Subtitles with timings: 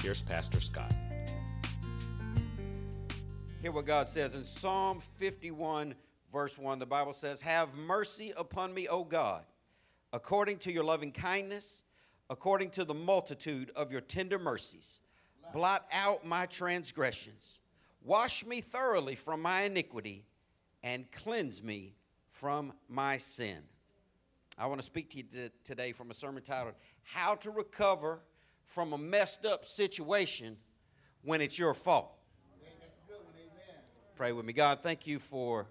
[0.00, 0.92] here's Pastor Scott.
[3.60, 5.94] Hear what God says in Psalm 51,
[6.32, 6.78] verse 1.
[6.78, 9.44] The Bible says, Have mercy upon me, O God,
[10.14, 11.82] according to your loving kindness,
[12.30, 15.00] according to the multitude of your tender mercies.
[15.52, 17.58] Blot out my transgressions.
[18.02, 20.24] Wash me thoroughly from my iniquity
[20.82, 21.94] and cleanse me
[22.30, 23.58] from my sin.
[24.56, 28.22] I want to speak to you today from a sermon titled, How to Recover
[28.70, 30.56] from a Messed Up Situation
[31.22, 32.12] When It's Your Fault.
[34.14, 34.52] Pray with me.
[34.52, 35.66] God, thank you for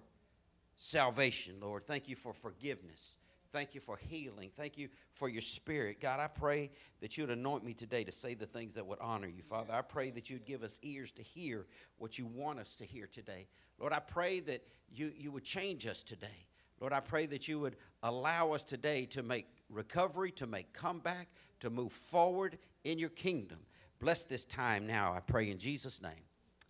[0.75, 1.83] salvation, Lord.
[1.83, 3.15] Thank you for forgiveness.
[3.53, 4.51] Thank you for healing.
[4.55, 6.01] Thank you for your spirit.
[6.01, 9.27] God, I pray that you'd anoint me today to say the things that would honor
[9.27, 9.73] you, Father.
[9.73, 11.67] I pray that you'd give us ears to hear
[11.99, 13.47] what you want us to hear today.
[13.79, 16.47] Lord, I pray that you, you would change us today.
[16.81, 21.27] Lord, I pray that you would allow us today to make recovery, to make comeback,
[21.59, 23.59] to move forward in your kingdom.
[23.99, 26.11] Bless this time now, I pray in Jesus' name.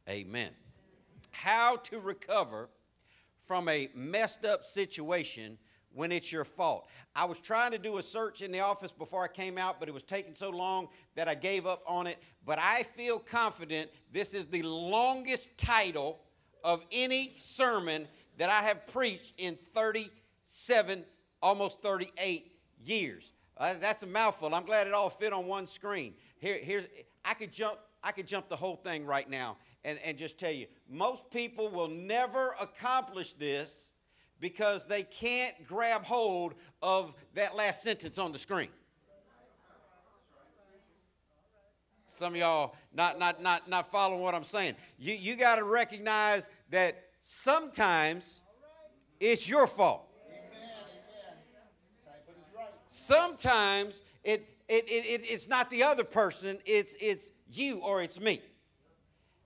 [0.10, 0.50] Amen.
[1.32, 2.70] How to recover
[3.42, 5.58] from a messed up situation
[5.94, 6.88] when it's your fault.
[7.16, 9.90] I was trying to do a search in the office before I came out, but
[9.90, 12.18] it was taking so long that I gave up on it.
[12.46, 16.20] But I feel confident this is the longest title
[16.64, 21.04] of any sermon that I have preached in 37,
[21.42, 22.52] almost 38
[22.84, 23.34] years.
[23.58, 24.54] Uh, that's a mouthful.
[24.56, 26.14] I'm glad it all fit on one screen.
[26.40, 26.86] Here, here's
[27.26, 27.78] I could jump.
[28.02, 31.70] I could jump the whole thing right now and, and just tell you most people
[31.70, 33.92] will never accomplish this
[34.40, 38.70] because they can't grab hold of that last sentence on the screen.
[42.08, 44.76] Some of y'all not not not not following what I'm saying.
[44.98, 48.42] You you got to recognize that sometimes
[49.20, 50.09] it's your fault.
[52.90, 58.20] Sometimes it, it, it, it, it's not the other person, it's, it's you or it's
[58.20, 58.42] me.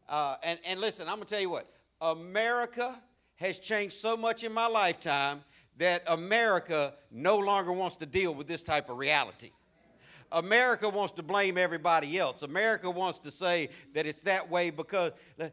[0.07, 1.67] Uh, and, and listen, I'm going to tell you what
[2.01, 3.01] America
[3.35, 5.41] has changed so much in my lifetime
[5.77, 9.51] that America no longer wants to deal with this type of reality.
[10.31, 12.41] America wants to blame everybody else.
[12.41, 15.51] America wants to say that it's that way because the-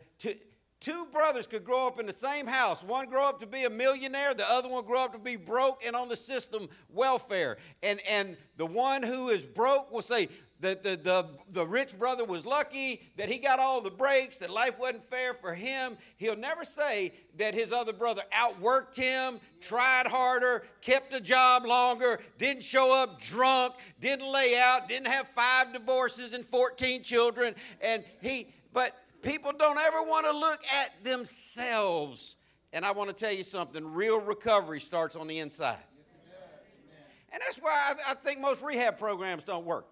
[0.81, 2.83] two, brothers could grow up in the same house.
[2.83, 5.85] One grow up to be a millionaire, the other one grow up to be broke
[5.87, 7.59] and on the system welfare.
[7.83, 10.29] And, and the one who is broke will say,
[10.61, 14.51] the, the, the, the rich brother was lucky that he got all the breaks, that
[14.51, 15.97] life wasn't fair for him.
[16.17, 22.21] He'll never say that his other brother outworked him, tried harder, kept a job longer,
[22.37, 27.55] didn't show up drunk, didn't lay out, didn't have five divorces and 14 children.
[27.81, 32.37] And he, but people don't ever want to look at themselves.
[32.73, 35.83] And I want to tell you something real recovery starts on the inside.
[37.33, 39.87] And that's why I, I think most rehab programs don't work.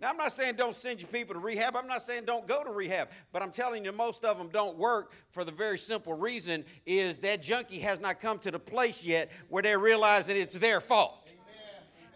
[0.00, 1.76] Now, I'm not saying don't send your people to rehab.
[1.76, 3.08] I'm not saying don't go to rehab.
[3.32, 7.18] But I'm telling you, most of them don't work for the very simple reason is
[7.20, 11.32] that junkie has not come to the place yet where they're realizing it's their fault.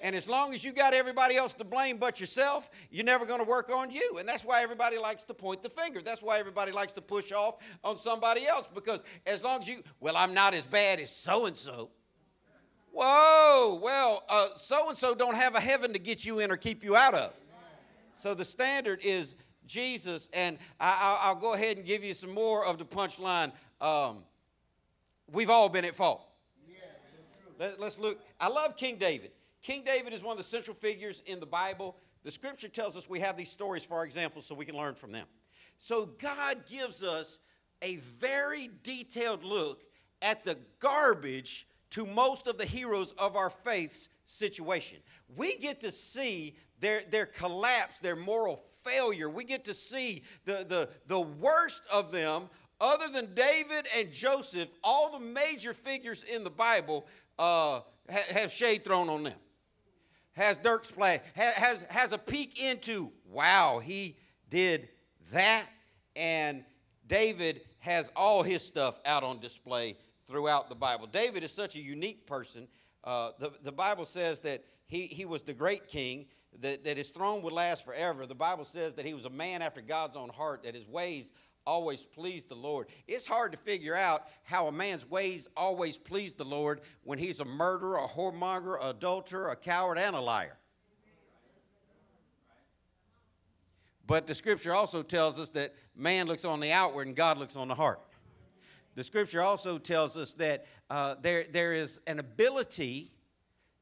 [0.03, 3.39] And as long as you got everybody else to blame but yourself, you're never going
[3.39, 4.17] to work on you.
[4.19, 6.03] And that's why everybody likes to point the finger.
[6.03, 9.85] That's why everybody likes to push off on somebody else because as long as you,
[10.01, 11.91] well, I'm not as bad as so and so.
[12.91, 14.25] Whoa, well,
[14.57, 17.15] so and so don't have a heaven to get you in or keep you out
[17.15, 17.33] of.
[18.19, 19.37] So the standard is
[19.67, 23.53] Jesus, and I, will go ahead and give you some more of the punchline.
[23.81, 24.19] Um,
[25.33, 26.27] we've all been at fault.
[27.59, 28.21] Let, us look.
[28.41, 29.31] I love King David.
[29.63, 31.97] King David is one of the central figures in the Bible.
[32.25, 34.95] The scripture tells us we have these stories for our example so we can learn
[34.95, 35.27] from them.
[35.79, 37.39] So God gives us
[37.81, 39.83] a very detailed look
[40.21, 44.99] at the garbage to most of the heroes of our faith's situation.
[45.37, 49.29] We get to see their, their collapse, their moral failure.
[49.29, 52.49] We get to see the, the, the worst of them,
[52.81, 57.07] other than David and Joseph, all the major figures in the Bible
[57.39, 59.35] uh, have shade thrown on them.
[60.33, 64.17] Has dirt splash, ha- has, has a peek into, wow, he
[64.49, 64.89] did
[65.33, 65.67] that.
[66.17, 66.65] And
[67.07, 69.97] David has all his stuff out on display
[70.27, 71.07] throughout the Bible.
[71.07, 72.69] David is such a unique person.
[73.05, 76.27] Uh, the, the Bible says that he, he was the great king
[76.61, 78.27] that, that his throne would last forever.
[78.27, 81.33] The Bible says that he was a man after God's own heart, that his ways
[81.67, 82.89] always pleased the Lord.
[83.07, 87.41] It's hard to figure out how a man's ways always please the Lord when he's
[87.41, 90.57] a murderer, a whoremonger, adulterer, a coward, and a liar.
[94.07, 97.57] But the scripture also tells us that man looks on the outward and God looks
[97.57, 98.01] on the heart.
[98.95, 103.13] The scripture also tells us that uh, there, there is an ability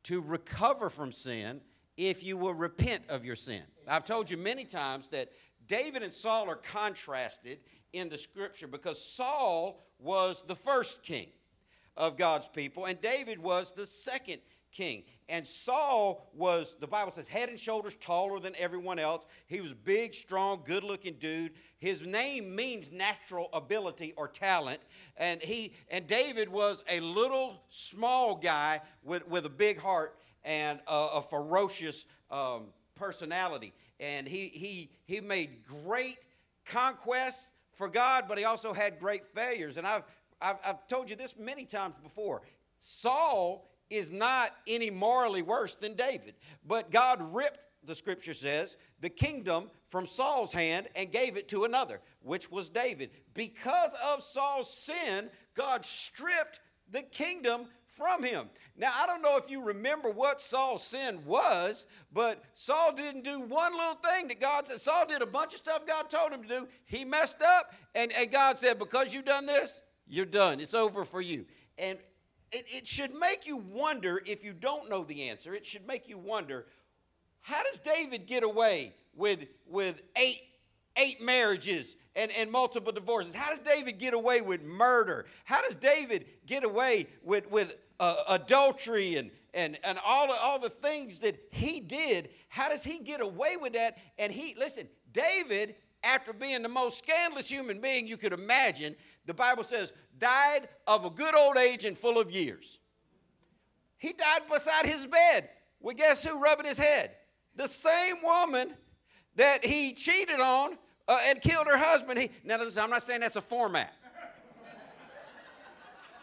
[0.04, 1.60] to recover from sin
[1.96, 3.62] if you will repent of your sin.
[3.88, 5.30] I've told you many times that
[5.70, 7.60] David and Saul are contrasted
[7.92, 11.28] in the scripture because Saul was the first king
[11.96, 14.40] of God's people and David was the second
[14.72, 15.04] king.
[15.28, 19.26] And Saul was, the Bible says, head and shoulders taller than everyone else.
[19.46, 21.52] He was big, strong, good looking dude.
[21.78, 24.80] His name means natural ability or talent.
[25.16, 30.80] And he and David was a little small guy with, with a big heart and
[30.88, 33.72] a, a ferocious um, personality.
[34.00, 36.18] And he, he, he made great
[36.64, 39.76] conquests for God, but he also had great failures.
[39.76, 40.02] And I've,
[40.40, 42.42] I've, I've told you this many times before.
[42.78, 46.34] Saul is not any morally worse than David.
[46.66, 51.64] But God ripped, the scripture says, the kingdom from Saul's hand and gave it to
[51.64, 53.10] another, which was David.
[53.34, 56.60] Because of Saul's sin, God stripped
[56.90, 58.48] the kingdom from him.
[58.76, 63.40] Now, I don't know if you remember what Saul's sin was, but Saul didn't do
[63.40, 64.80] one little thing that God said.
[64.80, 66.68] Saul did a bunch of stuff God told him to do.
[66.86, 70.60] He messed up, and, and God said, Because you've done this, you're done.
[70.60, 71.46] It's over for you.
[71.78, 71.98] And
[72.52, 75.54] it, it should make you wonder if you don't know the answer.
[75.54, 76.66] It should make you wonder
[77.40, 80.42] how does David get away with, with eight,
[80.96, 83.34] eight marriages and, and multiple divorces?
[83.34, 85.26] How does David get away with murder?
[85.44, 90.58] How does David get away with, with uh, adultery and, and, and all, the, all
[90.58, 92.30] the things that he did?
[92.48, 93.98] How does he get away with that?
[94.18, 98.96] And he, listen, David, after being the most scandalous human being you could imagine,
[99.26, 102.78] the Bible says, died of a good old age and full of years.
[103.98, 105.50] He died beside his bed.
[105.78, 107.12] Well, guess who rubbing his head?
[107.56, 108.74] The same woman
[109.36, 110.76] that he cheated on
[111.08, 112.18] uh, and killed her husband.
[112.18, 113.92] He, now, listen, I'm not saying that's a format.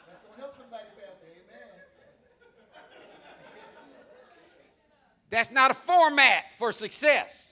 [0.07, 1.25] That's going to help somebody, Pastor.
[1.25, 1.69] Amen.
[5.30, 7.51] That's not a format for success.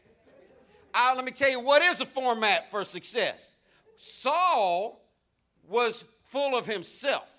[0.93, 3.55] Uh, let me tell you what is a format for success.
[3.97, 5.01] Saul
[5.67, 7.34] was full of himself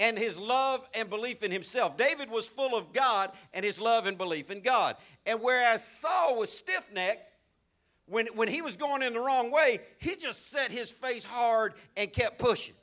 [0.00, 1.96] and his love and belief in himself.
[1.96, 4.96] David was full of God and his love and belief in God.
[5.26, 7.34] And whereas Saul was stiff necked,
[8.06, 11.74] when, when he was going in the wrong way, he just set his face hard
[11.96, 12.74] and kept pushing.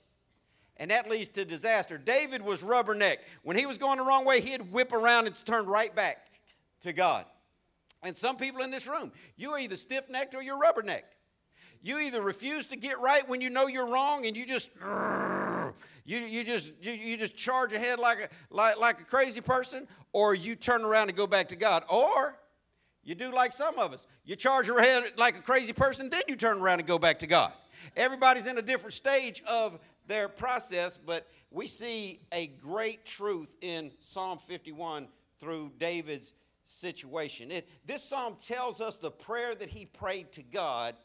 [0.78, 1.98] And that leads to disaster.
[1.98, 3.18] David was rubbernecked.
[3.42, 6.20] When he was going the wrong way, he'd whip around and turn right back
[6.82, 7.26] to God.
[8.04, 11.17] And some people in this room, you're either stiff necked or you're rubbernecked.
[11.82, 14.70] You either refuse to get right when you know you're wrong and you just
[16.06, 19.88] you, you just you, you just charge ahead like a like, like a crazy person,
[20.14, 21.84] or you turn around and go back to God.
[21.90, 22.38] Or
[23.04, 24.06] you do like some of us.
[24.26, 27.20] You charge your head like a crazy person, then you turn around and go back
[27.20, 27.54] to God.
[27.96, 33.92] Everybody's in a different stage of their process, but we see a great truth in
[34.02, 35.08] Psalm 51
[35.40, 36.34] through David's
[36.66, 37.52] situation.
[37.52, 40.96] It, this psalm tells us the prayer that he prayed to God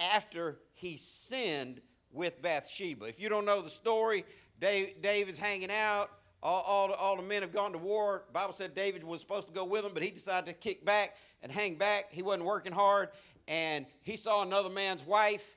[0.00, 1.80] after he sinned
[2.12, 3.06] with Bathsheba.
[3.06, 4.24] If you don't know the story,
[4.60, 6.10] Dave, David's hanging out.
[6.42, 8.24] All, all, the, all the men have gone to war.
[8.28, 10.84] The Bible said David was supposed to go with them, but he decided to kick
[10.84, 12.06] back and hang back.
[12.10, 13.10] He wasn't working hard.
[13.46, 15.56] And he saw another man's wife,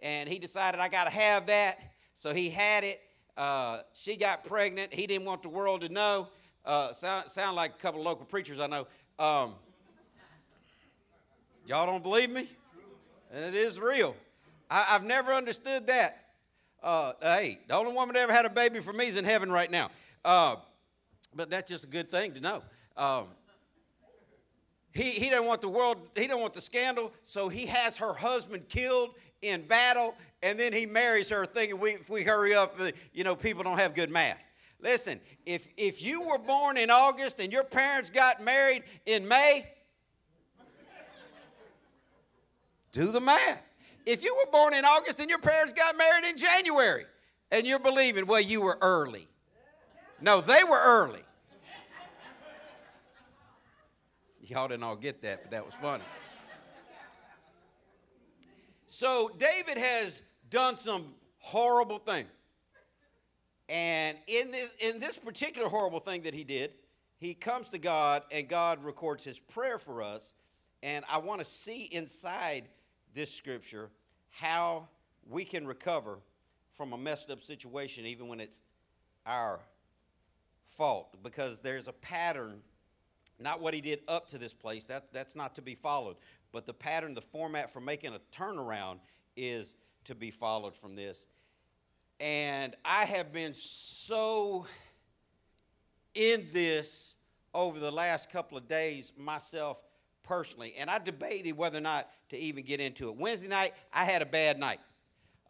[0.00, 1.78] and he decided, I got to have that.
[2.14, 3.00] So he had it.
[3.36, 4.92] Uh, she got pregnant.
[4.92, 6.28] He didn't want the world to know.
[6.64, 8.86] Uh, sound, sound like a couple local preachers I know.
[9.18, 9.54] Um,
[11.66, 12.50] y'all don't believe me?
[13.32, 14.16] And it is real.
[14.70, 16.16] I, have never understood that.
[16.82, 19.50] Uh, hey, the only woman that ever had a baby for me is in heaven
[19.50, 19.90] right now.
[20.24, 20.56] Uh,
[21.34, 22.62] but that's just a good thing to know.
[22.96, 23.26] Um,
[24.92, 28.12] he, he doesn't want the world, he don't want the scandal, so he has her
[28.12, 32.74] husband killed in battle, and then he marries her thinking we, if we hurry up,
[32.80, 34.42] uh, you know, people don't have good math.
[34.80, 39.66] Listen, if, if you were born in August and your parents got married in May,
[42.92, 43.62] do the math.
[44.06, 47.04] If you were born in August and your parents got married in January,
[47.50, 49.26] and you're believing, well, you were early.
[50.20, 51.22] No, they were early.
[54.42, 56.04] Y'all didn't all get that, but that was funny.
[58.88, 62.24] So David has done some horrible thing.
[63.68, 66.72] And in this, in this particular horrible thing that he did,
[67.18, 70.32] he comes to God, and God records his prayer for us.
[70.82, 72.64] And I want to see inside
[73.18, 73.90] this scripture
[74.30, 74.86] how
[75.28, 76.20] we can recover
[76.74, 78.60] from a messed up situation, even when it's
[79.26, 79.58] our
[80.68, 82.60] fault, because there's a pattern,
[83.40, 86.14] not what he did up to this place, that, that's not to be followed,
[86.52, 88.98] but the pattern, the format for making a turnaround
[89.36, 91.26] is to be followed from this.
[92.20, 94.64] And I have been so
[96.14, 97.14] in this
[97.52, 99.82] over the last couple of days myself
[100.28, 103.16] personally, and I debated whether or not to even get into it.
[103.16, 104.78] Wednesday night, I had a bad night.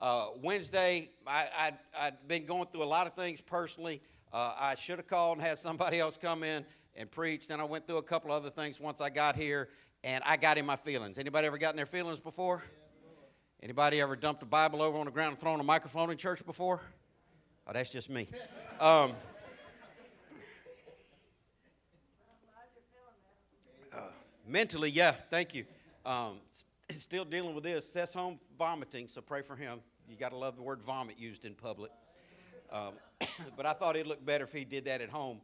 [0.01, 1.73] Uh, Wednesday, I, I,
[2.07, 4.01] I'd been going through a lot of things personally.
[4.33, 7.49] Uh, I should have called and had somebody else come in and preach.
[7.49, 9.69] Then I went through a couple other things once I got here,
[10.05, 11.19] and I got in my feelings.
[11.19, 12.63] Anybody ever gotten their feelings before?
[13.61, 16.47] Anybody ever dumped a Bible over on the ground and thrown a microphone in church
[16.47, 16.81] before?
[17.67, 18.29] Oh, that's just me.
[18.79, 19.15] Um,
[24.49, 25.65] mentally, yeah, thank you.
[26.05, 26.39] Um,
[26.91, 27.91] still dealing with this.
[27.91, 29.81] Seth's home vomiting, so pray for him.
[30.09, 31.91] You got to love the word vomit used in public.
[32.73, 32.95] Um,
[33.57, 35.41] but I thought it'd look better if he did that at home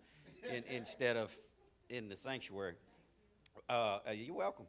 [0.51, 1.35] in, instead of
[1.91, 2.75] in the sanctuary.
[3.69, 4.67] Uh, uh you're welcome.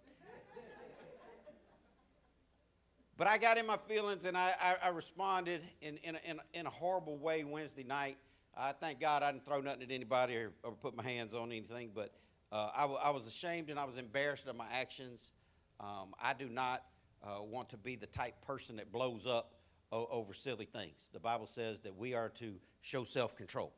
[3.18, 6.40] But I got in my feelings and I, I, I responded in, in, a, in,
[6.54, 8.18] in, a, horrible way Wednesday night.
[8.58, 11.50] I thank God I didn't throw nothing at anybody or, or put my hands on
[11.50, 12.12] anything, but
[12.52, 15.32] uh, I, w- I was ashamed and I was embarrassed of my actions.
[15.80, 16.84] Um, I do not
[17.24, 19.56] uh, want to be the type person that blows up
[19.92, 21.10] o- over silly things.
[21.14, 23.74] The Bible says that we are to show self control.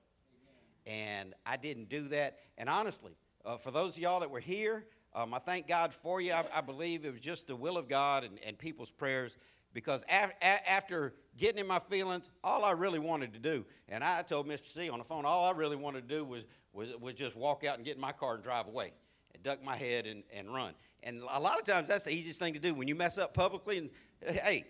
[0.86, 2.38] And I didn't do that.
[2.58, 6.22] And honestly, uh, for those of y'all that were here, um, I thank God for
[6.22, 6.32] you.
[6.32, 9.36] I, I, believe it was just the will of God and, and people's prayers
[9.74, 14.48] because after getting in my feelings, all I really wanted to do, and I told
[14.48, 14.66] Mr.
[14.66, 16.44] C on the phone, all I really wanted to do was,
[16.74, 18.92] was, was just walk out and get in my car and drive away
[19.34, 20.74] and duck my head and, and run.
[21.04, 23.34] And a lot of times that's the easiest thing to do when you mess up
[23.34, 23.78] publicly.
[23.78, 23.90] And
[24.22, 24.66] hey,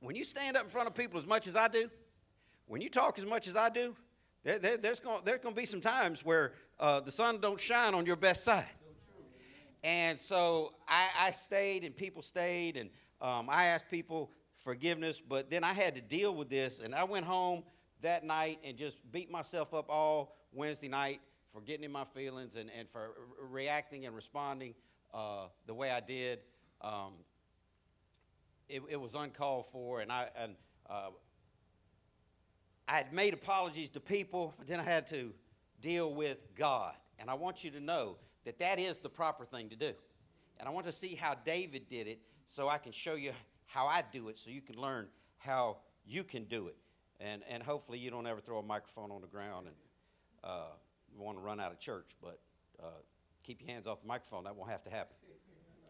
[0.00, 1.88] when you stand up in front of people as much as I do,
[2.66, 3.96] when you talk as much as I do,
[4.44, 8.06] there, there, there's going to be some times where uh, the sun don't shine on
[8.06, 8.68] your best side.
[9.84, 12.90] And so I, I stayed, and people stayed, and
[13.20, 14.30] um, I asked people
[14.68, 17.62] forgiveness, but then I had to deal with this, and I went home
[18.02, 21.22] that night and just beat myself up all Wednesday night
[21.54, 23.12] for getting in my feelings and, and for
[23.48, 24.74] reacting and responding
[25.14, 26.40] uh, the way I did.
[26.82, 27.14] Um,
[28.68, 30.54] it, it, was uncalled for, and I and
[30.90, 31.12] uh,
[32.86, 35.32] I had made apologies to people, but then I had to
[35.80, 36.92] deal with God.
[37.18, 39.92] And I want you to know that that is the proper thing to do.
[40.60, 43.32] And I want to see how David did it so I can show you
[43.68, 45.06] how I do it so you can learn
[45.36, 46.76] how you can do it.
[47.20, 49.76] And, and hopefully you don't ever throw a microphone on the ground and
[50.42, 50.72] uh,
[51.16, 52.10] want to run out of church.
[52.20, 52.40] But
[52.82, 52.86] uh,
[53.44, 54.44] keep your hands off the microphone.
[54.44, 55.14] That won't have to happen.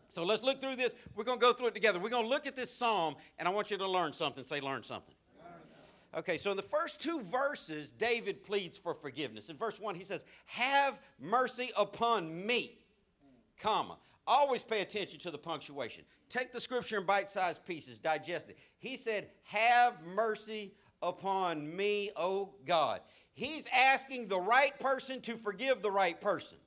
[0.09, 0.95] So let's look through this.
[1.15, 1.99] We're going to go through it together.
[1.99, 4.45] We're going to look at this psalm, and I want you to learn something.
[4.45, 5.15] Say, learn something.
[6.17, 9.51] Okay, so in the first two verses, David pleads for forgiveness.
[9.51, 12.79] In verse 1, he says, Have mercy upon me,
[13.61, 13.99] comma.
[14.29, 16.05] Always pay attention to the punctuation.
[16.29, 18.59] Take the scripture in bite sized pieces, digest it.
[18.79, 23.01] He said, Have mercy upon me, O God.
[23.33, 26.59] He's asking the right person to forgive the right person.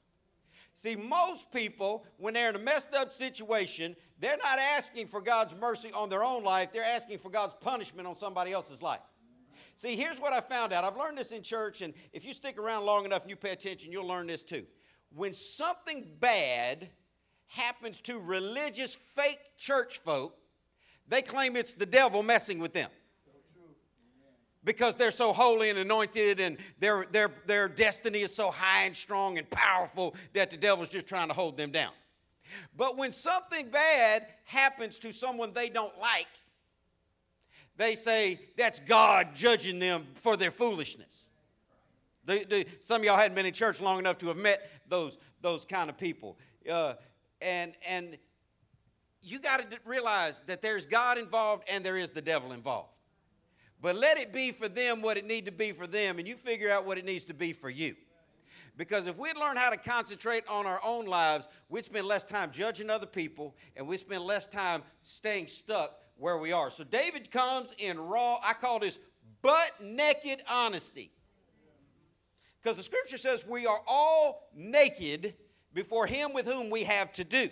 [0.73, 5.53] See, most people, when they're in a messed up situation, they're not asking for God's
[5.53, 9.01] mercy on their own life, they're asking for God's punishment on somebody else's life.
[9.75, 10.83] See, here's what I found out.
[10.83, 13.51] I've learned this in church, and if you stick around long enough and you pay
[13.51, 14.65] attention, you'll learn this too.
[15.13, 16.89] When something bad
[17.51, 20.35] happens to religious fake church folk,
[21.07, 22.89] they claim it's the devil messing with them
[24.63, 28.95] because they're so holy and anointed and their, their, their destiny is so high and
[28.95, 31.91] strong and powerful that the devil's just trying to hold them down.
[32.75, 36.27] But when something bad happens to someone they don't like,
[37.77, 41.27] they say that's God judging them for their foolishness.
[42.81, 45.89] Some of y'all hadn't been in church long enough to have met those, those kind
[45.89, 46.37] of people.
[46.69, 46.93] Uh,
[47.41, 48.17] and, and
[49.21, 52.89] you got to realize that there's God involved and there is the devil involved.
[53.81, 56.35] But let it be for them what it need to be for them, and you
[56.35, 57.95] figure out what it needs to be for you.
[58.77, 62.51] Because if we'd learn how to concentrate on our own lives, we'd spend less time
[62.51, 66.69] judging other people, and we'd spend less time staying stuck where we are.
[66.69, 68.99] So David comes in raw, I call this
[69.41, 71.11] butt naked honesty.
[72.61, 75.33] Because the scripture says we are all naked
[75.73, 77.49] before him with whom we have to do.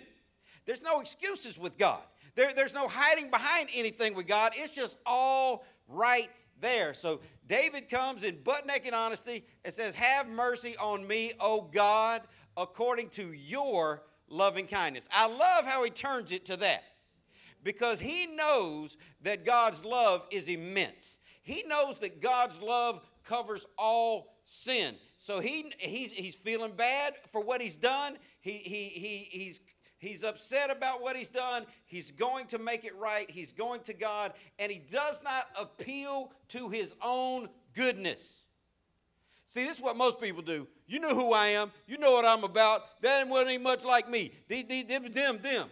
[0.66, 2.00] There's no excuses with God.
[2.34, 4.52] There, there's no hiding behind anything with God.
[4.54, 6.94] It's just all right there.
[6.94, 12.22] So David comes in butt naked honesty and says, Have mercy on me, O God,
[12.56, 15.08] according to your loving kindness.
[15.12, 16.84] I love how he turns it to that
[17.62, 21.18] because he knows that God's love is immense.
[21.42, 24.94] He knows that God's love covers all sin.
[25.22, 28.16] So he, he's, he's feeling bad for what he's done.
[28.40, 29.60] He, he, he, he's,
[29.98, 31.66] he's upset about what he's done.
[31.84, 33.30] He's going to make it right.
[33.30, 34.32] He's going to God.
[34.58, 38.44] And he does not appeal to his own goodness.
[39.44, 40.66] See, this is what most people do.
[40.86, 41.70] You know who I am.
[41.86, 43.02] You know what I'm about.
[43.02, 44.32] That ain't much like me.
[44.48, 45.68] Them, them, them.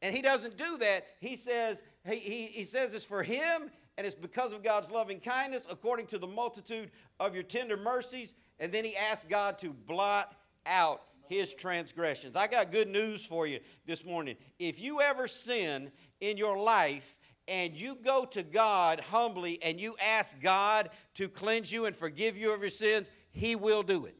[0.00, 1.06] And he doesn't do that.
[1.18, 3.68] He says, he, he, he says it's for him,
[3.98, 8.34] and it's because of God's loving kindness, according to the multitude of your tender mercies.
[8.58, 10.34] And then he asks God to blot
[10.66, 12.36] out his transgressions.
[12.36, 14.36] I got good news for you this morning.
[14.58, 15.90] If you ever sin
[16.20, 17.18] in your life
[17.48, 22.36] and you go to God humbly and you ask God to cleanse you and forgive
[22.36, 24.16] you of your sins, he will do it.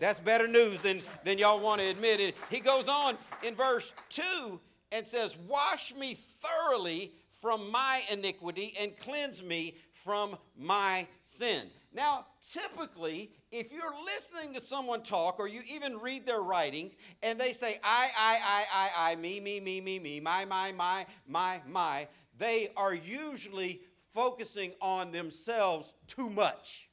[0.00, 2.34] That's better news than, than y'all want to admit it.
[2.50, 4.60] He goes on in verse 2
[4.92, 11.68] and says, Wash me thoroughly from my iniquity and cleanse me from my sin.
[11.94, 17.38] Now, typically, if you're listening to someone talk or you even read their writings and
[17.38, 21.06] they say, I, I, I, I, I, me, me, me, me, me, my, my, my,
[21.28, 23.80] my, my, they are usually
[24.12, 26.88] focusing on themselves too much.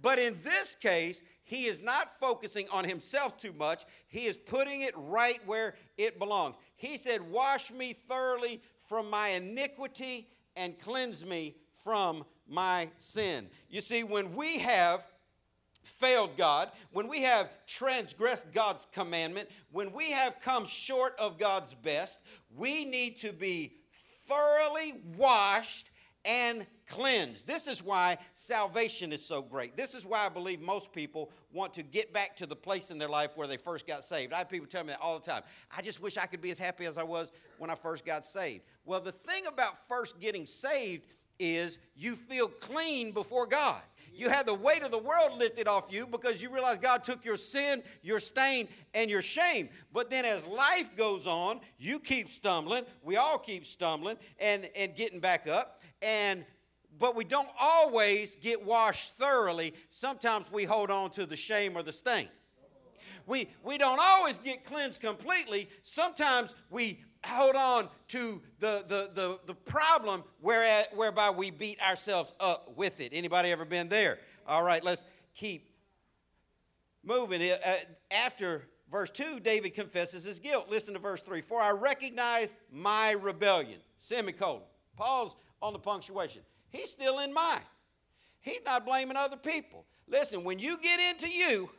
[0.00, 3.84] But in this case, he is not focusing on himself too much.
[4.06, 6.54] He is putting it right where it belongs.
[6.76, 13.48] He said, Wash me thoroughly from my iniquity and cleanse me from my sin.
[13.68, 15.06] You see, when we have
[15.82, 21.74] failed God, when we have transgressed God's commandment, when we have come short of God's
[21.74, 22.20] best,
[22.56, 23.74] we need to be
[24.26, 25.90] thoroughly washed
[26.24, 27.46] and cleansed.
[27.46, 29.76] This is why salvation is so great.
[29.76, 32.98] This is why I believe most people want to get back to the place in
[32.98, 34.32] their life where they first got saved.
[34.32, 35.42] I have people tell me that all the time.
[35.74, 38.26] I just wish I could be as happy as I was when I first got
[38.26, 38.64] saved.
[38.84, 41.06] Well, the thing about first getting saved
[41.38, 43.80] is you feel clean before God.
[44.14, 47.24] You have the weight of the world lifted off you because you realize God took
[47.24, 49.68] your sin, your stain, and your shame.
[49.92, 52.82] But then as life goes on, you keep stumbling.
[53.02, 55.82] We all keep stumbling and, and getting back up.
[56.02, 56.44] And
[56.98, 59.72] but we don't always get washed thoroughly.
[59.88, 62.28] Sometimes we hold on to the shame or the stain.
[63.28, 65.68] We, we don't always get cleansed completely.
[65.82, 72.32] Sometimes we hold on to the, the, the, the problem where, whereby we beat ourselves
[72.40, 73.12] up with it.
[73.12, 74.18] Anybody ever been there?
[74.46, 75.04] All right, let's
[75.34, 75.70] keep
[77.04, 77.42] moving.
[77.42, 77.56] Uh,
[78.10, 80.68] after verse 2, David confesses his guilt.
[80.70, 81.40] Listen to verse 3.
[81.40, 83.80] For I recognize my rebellion.
[83.98, 84.62] Semicolon.
[84.96, 86.42] Pause on the punctuation.
[86.70, 87.62] He's still in mind.
[88.40, 89.84] He's not blaming other people.
[90.06, 91.70] Listen, when you get into you,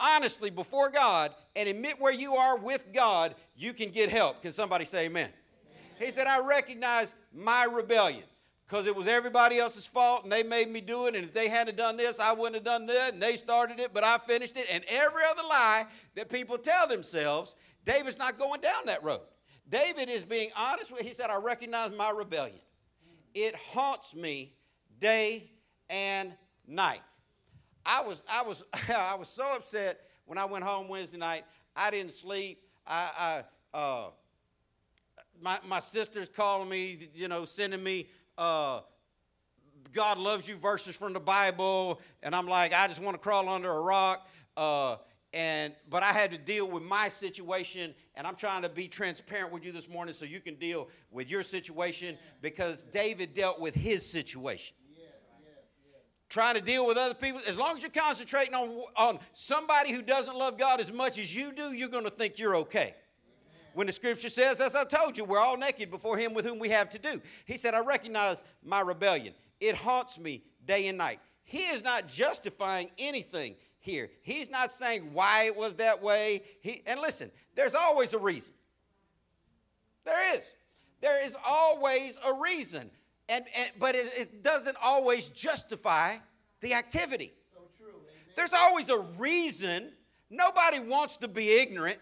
[0.00, 4.42] honestly before God and admit where you are with God, you can get help.
[4.42, 5.28] Can somebody say amen?
[5.28, 6.06] amen.
[6.06, 8.24] He said, I recognize my rebellion
[8.66, 11.14] because it was everybody else's fault and they made me do it.
[11.14, 13.12] And if they hadn't done this, I wouldn't have done that.
[13.12, 14.66] And they started it, but I finished it.
[14.72, 19.22] And every other lie that people tell themselves, David's not going down that road.
[19.68, 22.60] David is being honest with, he said, I recognize my rebellion.
[23.34, 24.54] It haunts me
[24.98, 25.50] day
[25.88, 26.32] and
[26.66, 27.02] night.
[27.84, 31.44] I was, I was, I was so upset when I went home Wednesday night.
[31.74, 32.62] I didn't sleep.
[32.86, 34.10] I, I uh,
[35.40, 38.80] my, my sister's calling me, you know, sending me uh,
[39.92, 43.48] God loves you verses from the Bible, and I'm like, I just want to crawl
[43.48, 44.28] under a rock.
[44.56, 44.96] Uh,
[45.32, 49.52] and but I had to deal with my situation, and I'm trying to be transparent
[49.52, 53.74] with you this morning so you can deal with your situation because David dealt with
[53.74, 54.74] his situation
[56.30, 60.00] trying to deal with other people, as long as you're concentrating on, on somebody who
[60.00, 62.94] doesn't love God as much as you do, you're going to think you're okay.
[63.74, 66.58] When the scripture says, as I told you, we're all naked before him with whom
[66.58, 67.20] we have to do.
[67.44, 69.34] He said, I recognize my rebellion.
[69.60, 71.20] It haunts me day and night.
[71.44, 74.10] He is not justifying anything here.
[74.22, 76.42] He's not saying why it was that way.
[76.60, 78.54] He, and listen, there's always a reason.
[80.04, 80.42] There is.
[81.00, 82.90] There is always a reason
[83.30, 86.16] and, and but it, it, doesn't always justify
[86.60, 87.32] the activity.
[87.54, 87.94] So true.
[88.36, 89.92] There's always a reason.
[90.28, 91.98] Nobody wants to be ignorant.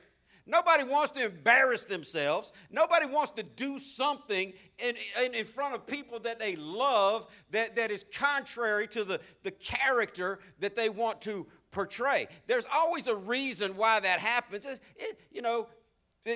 [0.47, 2.53] Nobody wants to embarrass themselves.
[2.71, 7.77] Nobody wants to do something in, in, in, front of people that they love that,
[7.77, 12.29] that is contrary to the, the character that they want to portray.
[12.47, 14.65] There's always a reason why that happens.
[14.65, 15.69] It, it, you know,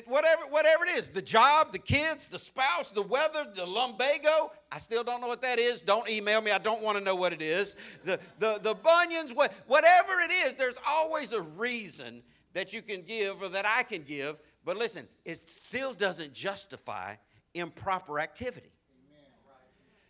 [0.06, 4.52] whatever, whatever it is the job, the kids, the spouse, the weather, the lumbago.
[4.70, 5.80] I still don't know what that is.
[5.80, 6.50] Don't email me.
[6.50, 7.74] I don't want to know what it is.
[8.04, 13.02] The, the, the bunions, what, whatever it is, there's always a reason that you can
[13.02, 17.14] give or that I can give, but listen, it still doesn't justify
[17.54, 18.72] improper activity.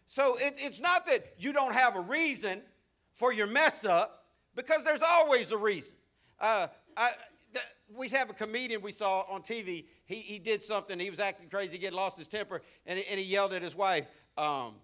[0.06, 2.62] So it, it's not that you don't have a reason
[3.14, 5.94] for your mess up, because there's always a reason.
[6.40, 6.66] Uh,
[6.96, 7.10] I,
[7.96, 9.84] we have a comedian we saw on TV.
[10.04, 10.98] He, he did something.
[10.98, 13.74] He was acting crazy, getting lost his temper, and, he- and he yelled at his
[13.74, 14.06] wife.
[14.36, 14.74] Um,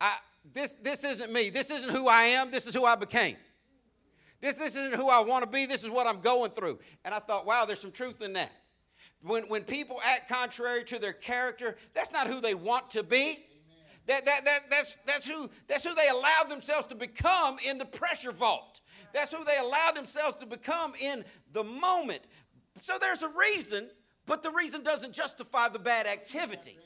[0.00, 0.16] I,
[0.52, 1.50] this, this isn't me.
[1.50, 2.50] This isn't who I am.
[2.50, 3.36] This is who I became.
[4.40, 5.66] This, this isn't who I want to be.
[5.66, 6.78] This is what I'm going through.
[7.04, 8.52] And I thought, wow, there's some truth in that.
[9.22, 13.38] When, when people act contrary to their character, that's not who they want to be.
[14.06, 17.86] That, that, that, that's, that's, who, that's who they allowed themselves to become in the
[17.86, 18.73] pressure vault.
[19.14, 22.20] That's who they allowed themselves to become in the moment.
[22.82, 23.88] So there's a reason,
[24.26, 26.76] but the reason doesn't justify the bad activity.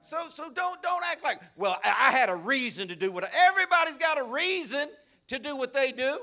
[0.00, 3.28] So, so don't, don't act like, well, I had a reason to do what I,
[3.48, 4.88] everybody's got a reason
[5.28, 6.18] to do what they do.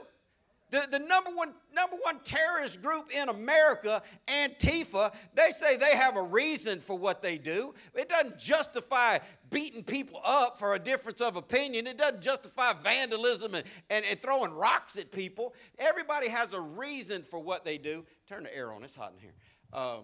[0.71, 6.15] The, the number one number one terrorist group in America, Antifa, they say they have
[6.15, 7.73] a reason for what they do.
[7.95, 11.87] It doesn't justify beating people up for a difference of opinion.
[11.87, 15.55] It doesn't justify vandalism and, and, and throwing rocks at people.
[15.79, 18.05] Everybody has a reason for what they do.
[18.27, 19.33] Turn the air on, it's hot in here.
[19.73, 20.01] Um,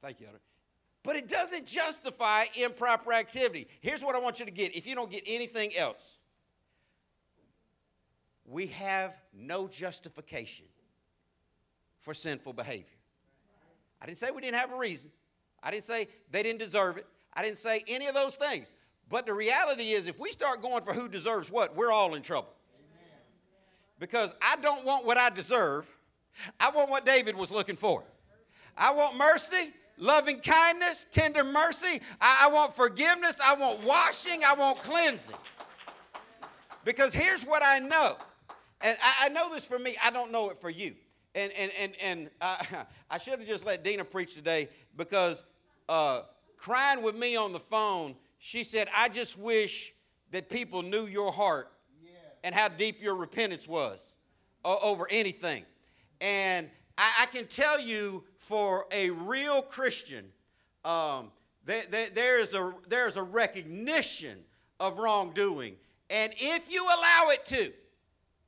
[0.00, 0.28] thank you.
[1.02, 3.66] But it doesn't justify improper activity.
[3.80, 6.18] Here's what I want you to get if you don't get anything else
[8.44, 10.66] we have no justification
[12.00, 12.86] for sinful behavior.
[14.00, 15.10] I didn't say we didn't have a reason.
[15.62, 17.06] I didn't say they didn't deserve it.
[17.32, 18.66] I didn't say any of those things.
[19.08, 22.22] But the reality is, if we start going for who deserves what, we're all in
[22.22, 22.52] trouble.
[23.98, 25.88] Because I don't want what I deserve,
[26.58, 28.02] I want what David was looking for.
[28.76, 32.00] I want mercy, loving kindness, tender mercy.
[32.20, 33.36] I, I want forgiveness.
[33.44, 34.42] I want washing.
[34.44, 35.36] I want cleansing.
[36.84, 38.16] Because here's what I know,
[38.82, 40.94] and I, I know this for me, I don't know it for you.
[41.34, 42.56] And, and, and, and uh,
[43.10, 45.42] I should have just let Dina preach today because
[45.88, 46.22] uh,
[46.56, 49.94] crying with me on the phone, she said, I just wish
[50.30, 51.72] that people knew your heart
[52.44, 54.14] and how deep your repentance was
[54.64, 55.64] over anything.
[56.20, 56.68] And
[56.98, 60.26] I, I can tell you for a real Christian,
[60.84, 61.30] um,
[61.64, 64.38] there, there- there, is a, there is a recognition
[64.80, 65.76] of wrongdoing.
[66.10, 67.72] And if you allow it to,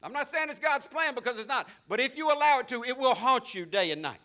[0.04, 2.84] I'm not saying it's God's plan because it's not, but if you allow it to,
[2.84, 4.20] it will haunt you day and night.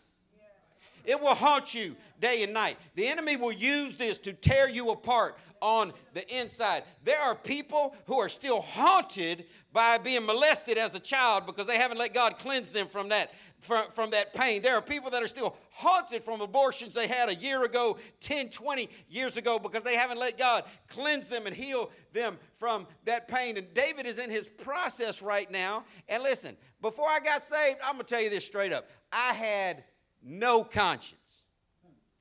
[1.05, 2.77] It will haunt you day and night.
[2.95, 6.83] The enemy will use this to tear you apart on the inside.
[7.03, 11.77] There are people who are still haunted by being molested as a child because they
[11.77, 14.61] haven't let God cleanse them from that from, from that pain.
[14.61, 18.49] There are people that are still haunted from abortions they had a year ago, 10,
[18.49, 23.27] 20 years ago because they haven't let God cleanse them and heal them from that
[23.27, 23.57] pain.
[23.57, 25.83] And David is in his process right now.
[26.07, 28.89] And listen, before I got saved, I'm going to tell you this straight up.
[29.11, 29.83] I had
[30.23, 31.43] no conscience.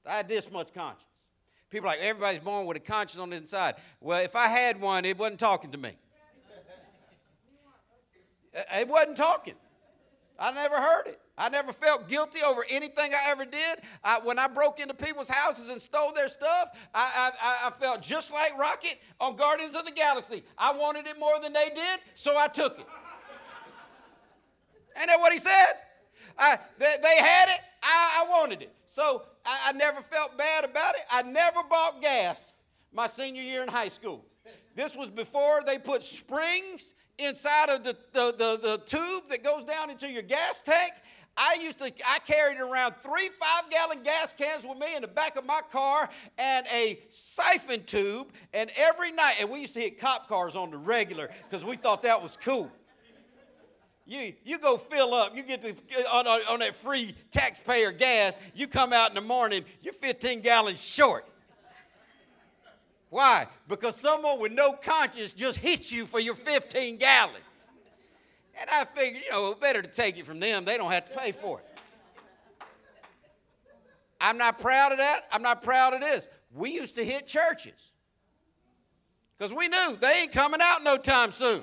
[0.07, 1.05] I had this much conscience.
[1.71, 3.75] People are like, everybody's born with a conscience on the inside.
[4.01, 5.93] Well, if I had one, it wasn't talking to me.
[8.75, 9.55] It wasn't talking.
[10.39, 11.21] I never heard it.
[11.37, 13.81] I never felt guilty over anything I ever did.
[14.03, 18.03] I, when I broke into people's houses and stole their stuff, I, I, I felt
[18.03, 20.45] just like Rocket on Guardians of the Galaxy.
[20.57, 22.87] I wanted it more than they did, so I took it.
[24.99, 25.75] Ain't that what he said?
[26.37, 28.73] I, they, they had it, I, I wanted it.
[28.87, 31.03] So I, I never felt bad about it.
[31.11, 32.53] I never bought gas
[32.93, 34.25] my senior year in high school.
[34.75, 39.65] This was before they put springs inside of the, the, the, the tube that goes
[39.65, 40.93] down into your gas tank.
[41.37, 45.09] I used to, I carried around three five gallon gas cans with me in the
[45.09, 48.29] back of my car and a siphon tube.
[48.53, 51.77] And every night, and we used to hit cop cars on the regular because we
[51.77, 52.71] thought that was cool.
[54.09, 55.63] You, you go fill up, you get
[56.11, 60.83] on, on that free taxpayer gas, you come out in the morning, you're 15 gallons
[60.83, 61.27] short.
[63.11, 63.49] Why?
[63.69, 67.37] Because someone with no conscience just hit you for your 15 gallons.
[68.59, 70.65] And I figured, you know, better to take it from them.
[70.65, 71.67] They don't have to pay for it.
[74.19, 75.21] I'm not proud of that.
[75.31, 76.29] I'm not proud of this.
[76.55, 77.93] We used to hit churches
[79.37, 81.63] because we knew they ain't coming out no time soon.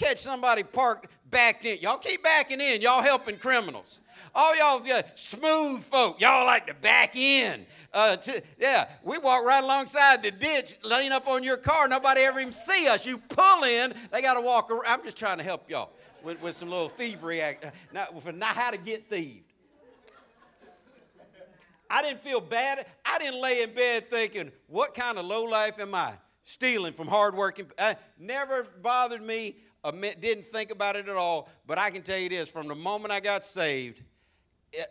[0.00, 1.78] Catch somebody parked backed in.
[1.80, 2.80] Y'all keep backing in.
[2.80, 4.00] Y'all helping criminals.
[4.34, 7.66] All y'all uh, smooth folk, y'all like to back in.
[7.92, 11.86] Uh, to, yeah, we walk right alongside the ditch, lean up on your car.
[11.86, 13.04] Nobody ever even see us.
[13.04, 14.84] You pull in, they got to walk around.
[14.86, 15.90] I'm just trying to help y'all
[16.22, 19.52] with, with some little thievery, act, uh, not, for not how to get thieved.
[21.90, 22.86] I didn't feel bad.
[23.04, 26.14] I didn't lay in bed thinking, what kind of low life am I?
[26.44, 27.66] Stealing from hardworking.
[27.76, 29.56] Uh, never bothered me
[30.20, 31.48] didn't think about it at all.
[31.66, 34.02] But I can tell you this: from the moment I got saved,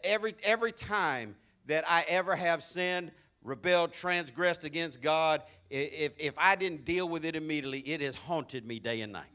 [0.04, 1.36] every every time
[1.68, 3.12] that I ever have sinned,
[3.44, 8.66] rebelled, transgressed against God, if if I didn't deal with it immediately, it has haunted
[8.66, 9.28] me day and night.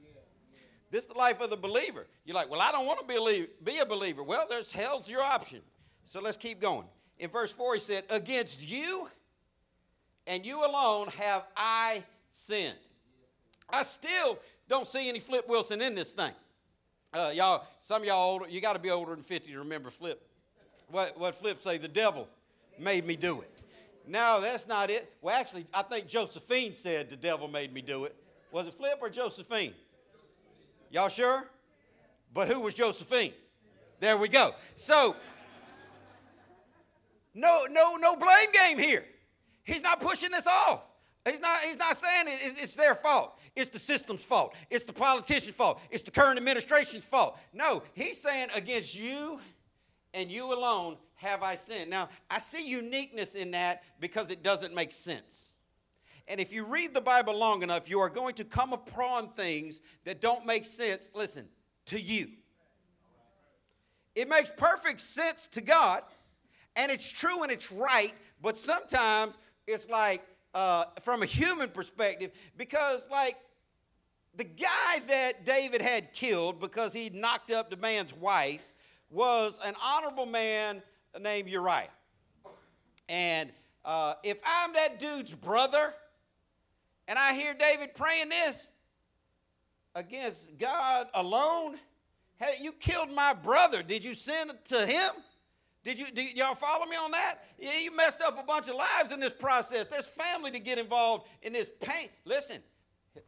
[0.90, 2.06] This is the life of the believer.
[2.24, 4.22] You're like, well, I don't want to be be a believer.
[4.22, 5.60] Well, there's hell's your option.
[6.04, 6.86] So let's keep going.
[7.18, 9.08] In verse 4, he said, Against you
[10.26, 12.78] and you alone have I sinned.
[13.68, 16.32] I still don't see any Flip Wilson in this thing.
[17.12, 19.90] Uh, y'all, some of y'all older, you got to be older than 50 to remember
[19.90, 20.20] Flip.
[20.90, 21.78] What, what Flip say?
[21.78, 22.28] The devil
[22.78, 23.50] made me do it.
[24.06, 25.12] No, that's not it.
[25.22, 28.14] Well, actually, I think Josephine said the devil made me do it.
[28.52, 29.72] Was it Flip or Josephine?
[30.90, 31.48] Y'all sure?
[32.32, 33.32] But who was Josephine?
[34.00, 34.54] There we go.
[34.76, 35.16] So,
[37.34, 39.04] no, no, no blame game here.
[39.64, 40.86] He's not pushing this off.
[41.24, 43.38] He's not, he's not saying it, it's- it's their fault.
[43.56, 44.54] It's the system's fault.
[44.70, 45.80] It's the politician's fault.
[45.90, 47.38] It's the current administration's fault.
[47.52, 49.38] No, he's saying against you
[50.12, 51.90] and you alone have I sinned.
[51.90, 55.52] Now, I see uniqueness in that because it doesn't make sense.
[56.26, 59.80] And if you read the Bible long enough, you are going to come upon things
[60.04, 61.46] that don't make sense, listen,
[61.86, 62.28] to you.
[64.14, 66.02] It makes perfect sense to God,
[66.76, 69.34] and it's true and it's right, but sometimes
[69.66, 70.22] it's like,
[70.54, 73.36] uh, from a human perspective, because, like,
[74.36, 78.66] the guy that David had killed because he knocked up the man's wife
[79.10, 80.82] was an honorable man
[81.20, 81.88] named Uriah.
[83.08, 83.50] And
[83.84, 85.94] uh, if I'm that dude's brother,
[87.06, 88.66] and I hear David praying this
[89.94, 91.76] against God alone,
[92.36, 93.82] hey, you killed my brother.
[93.82, 95.10] Did you send it to him?
[95.84, 97.44] Did you, did y'all follow me on that?
[97.58, 99.86] Yeah, you messed up a bunch of lives in this process.
[99.86, 102.08] There's family to get involved in this pain.
[102.24, 102.58] Listen,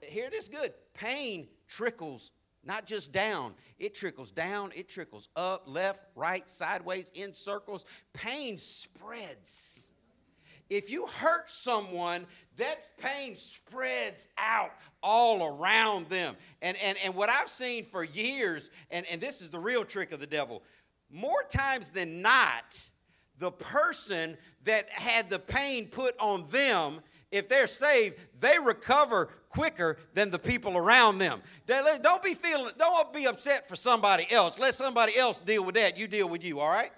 [0.02, 0.72] hear this good.
[0.94, 2.32] Pain trickles
[2.66, 7.84] not just down, it trickles down, it trickles up, left, right, sideways, in circles.
[8.12, 9.84] Pain spreads.
[10.68, 16.34] If you hurt someone, that pain spreads out all around them.
[16.60, 20.10] And, and, and what I've seen for years, and, and this is the real trick
[20.10, 20.64] of the devil,
[21.10, 22.78] more times than not,
[23.38, 29.98] the person that had the pain put on them, if they're saved, they recover quicker
[30.14, 31.42] than the people around them.
[31.66, 34.58] Don't be feeling, don't be upset for somebody else.
[34.58, 35.98] Let somebody else deal with that.
[35.98, 36.92] You deal with you, all right?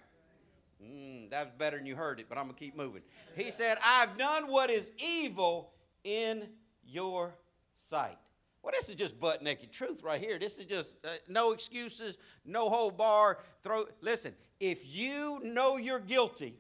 [0.83, 3.03] Mm, that was better than you heard it, but I'm going to keep moving.
[3.37, 5.71] He said, I've done what is evil
[6.05, 6.49] in
[6.87, 7.35] your
[7.75, 8.19] sight.
[8.63, 10.39] Well, this is just butt naked truth right here.
[10.39, 13.39] This is just uh, no excuses, no whole bar.
[13.63, 13.87] Throw.
[14.01, 16.57] Listen, if you know you're guilty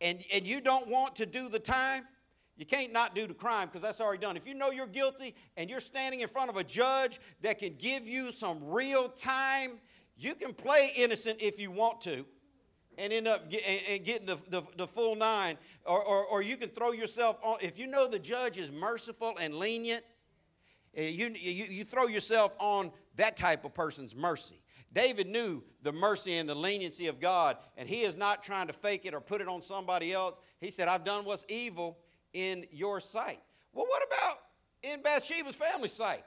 [0.00, 2.06] and, and you don't want to do the time,
[2.56, 4.36] you can't not do the crime because that's already done.
[4.36, 7.74] If you know you're guilty and you're standing in front of a judge that can
[7.78, 9.72] give you some real time,
[10.16, 12.24] you can play innocent if you want to
[12.98, 15.56] and end up get, and, getting the, the, the full nine.
[15.86, 19.34] Or, or, or you can throw yourself on, if you know the judge is merciful
[19.40, 20.04] and lenient,
[20.94, 24.60] Eh, you, you, you throw yourself on that type of person's mercy.
[24.92, 28.72] David knew the mercy and the leniency of God, and he is not trying to
[28.72, 30.38] fake it or put it on somebody else.
[30.60, 31.98] He said, I've done what's evil
[32.32, 33.40] in your sight.
[33.72, 34.38] Well, what about
[34.82, 36.24] in Bathsheba's family sight?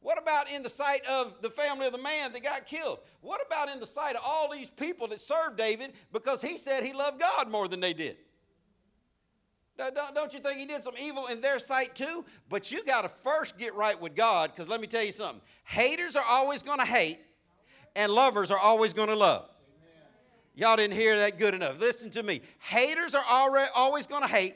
[0.00, 3.00] What about in the sight of the family of the man that got killed?
[3.20, 6.84] What about in the sight of all these people that served David because he said
[6.84, 8.16] he loved God more than they did?
[9.78, 12.24] Don't don't you think he did some evil in their sight too?
[12.48, 15.42] But you got to first get right with God because let me tell you something.
[15.64, 17.18] Haters are always going to hate,
[17.94, 19.48] and lovers are always going to love.
[20.54, 21.78] Y'all didn't hear that good enough.
[21.78, 22.40] Listen to me.
[22.58, 24.54] Haters are already, always going to hate,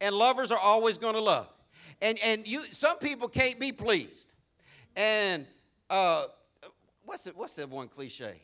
[0.00, 1.48] and lovers are always going to love.
[2.00, 4.28] And, and you, some people can't be pleased.
[4.96, 5.44] And
[5.90, 6.24] uh,
[7.04, 8.40] what's, it, what's that one cliche?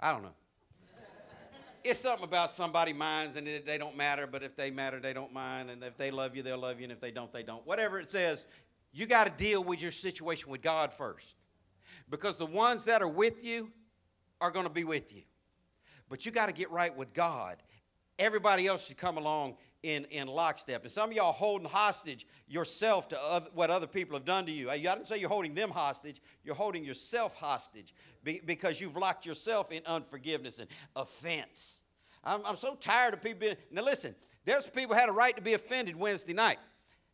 [0.00, 0.34] I don't know.
[1.84, 5.12] It's something about somebody minds and it, they don't matter, but if they matter, they
[5.12, 5.70] don't mind.
[5.70, 6.84] And if they love you, they'll love you.
[6.84, 7.66] And if they don't, they don't.
[7.66, 8.46] Whatever it says,
[8.92, 11.34] you got to deal with your situation with God first.
[12.10, 13.70] Because the ones that are with you
[14.40, 15.22] are going to be with you.
[16.08, 17.58] But you got to get right with God.
[18.18, 20.82] Everybody else should come along in, in lockstep.
[20.82, 24.52] And some of y'all holding hostage yourself to other, what other people have done to
[24.52, 24.70] you.
[24.70, 29.26] I didn't say you're holding them hostage, you're holding yourself hostage be- because you've locked
[29.26, 31.80] yourself in unforgiveness and offense.
[32.24, 33.56] I'm, I'm so tired of people being.
[33.70, 34.14] Now, listen,
[34.44, 36.58] there's people had a right to be offended Wednesday night.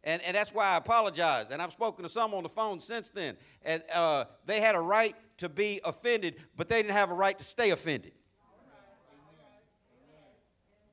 [0.07, 1.47] And, and that's why I apologize.
[1.51, 3.37] And I've spoken to some on the phone since then.
[3.63, 7.37] And uh, they had a right to be offended, but they didn't have a right
[7.39, 8.13] to stay offended.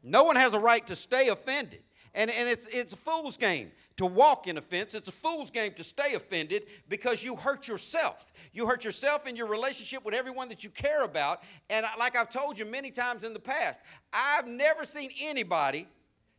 [0.03, 1.81] No one has a right to stay offended.
[2.13, 4.93] And, and it's, it's a fool's game to walk in offense.
[4.95, 8.33] It's a fool's game to stay offended because you hurt yourself.
[8.51, 11.41] You hurt yourself in your relationship with everyone that you care about.
[11.69, 13.79] And like I've told you many times in the past,
[14.11, 15.87] I've never seen anybody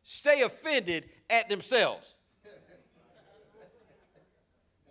[0.03, 2.17] stay offended at themselves.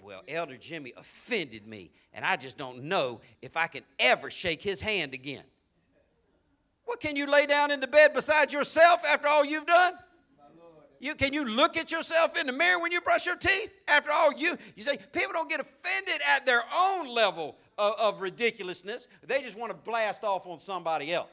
[0.02, 4.62] Well, Elder Jimmy offended me, and I just don't know if I can ever shake
[4.62, 5.44] his hand again.
[6.86, 9.94] What can you lay down in the bed besides yourself after all you've done?
[11.00, 13.74] You, can you look at yourself in the mirror when you brush your teeth?
[13.88, 18.22] After all, you you say people don't get offended at their own level of, of
[18.22, 19.08] ridiculousness.
[19.26, 21.30] They just want to blast off on somebody else.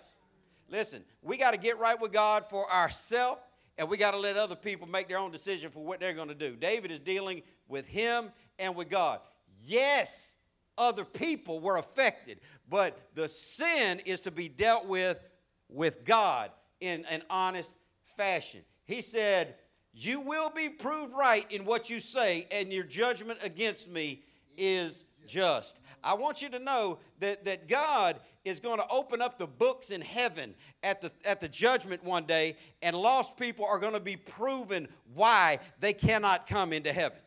[0.70, 3.42] Listen, we got to get right with God for ourselves,
[3.76, 6.28] and we got to let other people make their own decision for what they're going
[6.28, 6.56] to do.
[6.56, 9.20] David is dealing with him and with God.
[9.62, 10.32] Yes,
[10.78, 15.22] other people were affected, but the sin is to be dealt with
[15.68, 16.50] with God
[16.80, 17.74] in an honest
[18.16, 18.60] fashion.
[18.84, 19.54] He said,
[19.92, 24.22] You will be proved right in what you say, and your judgment against me
[24.56, 25.78] is just.
[26.02, 29.90] I want you to know that, that God is going to open up the books
[29.90, 34.00] in heaven at the, at the judgment one day, and lost people are going to
[34.00, 37.18] be proven why they cannot come into heaven.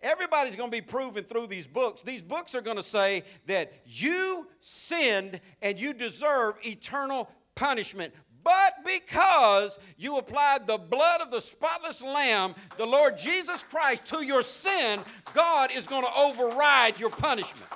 [0.00, 2.02] Everybody's going to be proven through these books.
[2.02, 8.14] These books are going to say that you sinned and you deserve eternal punishment.
[8.44, 14.24] But because you applied the blood of the spotless Lamb, the Lord Jesus Christ, to
[14.24, 15.00] your sin,
[15.34, 17.66] God is going to override your punishment.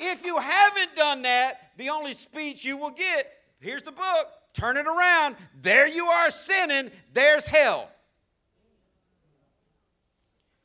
[0.00, 4.76] If you haven't done that, the only speech you will get here's the book, turn
[4.76, 5.36] it around.
[5.60, 7.90] There you are sinning, there's hell.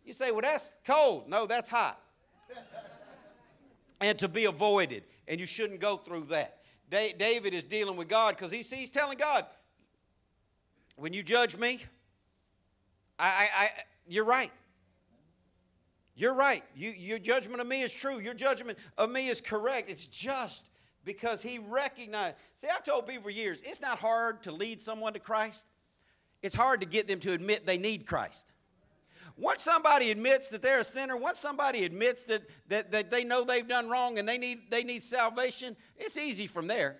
[0.05, 1.29] You say, well, that's cold.
[1.29, 1.99] No, that's hot.
[4.01, 6.62] and to be avoided, and you shouldn't go through that.
[6.93, 9.45] David is dealing with God because he's, he's telling God,
[10.95, 11.81] when you judge me,
[13.17, 13.69] I, I, I,
[14.07, 14.51] you're right.
[16.15, 16.63] You're right.
[16.75, 18.19] You, your judgment of me is true.
[18.19, 19.89] Your judgment of me is correct.
[19.89, 20.69] It's just
[21.03, 22.35] because he recognized.
[22.57, 25.65] See, I've told people for years, it's not hard to lead someone to Christ.
[26.43, 28.52] It's hard to get them to admit they need Christ.
[29.35, 33.43] Once somebody admits that they're a sinner, once somebody admits that, that, that they know
[33.43, 36.97] they've done wrong and they need, they need salvation, it's easy from there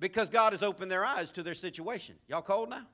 [0.00, 2.16] because God has opened their eyes to their situation.
[2.28, 2.86] Y'all cold now?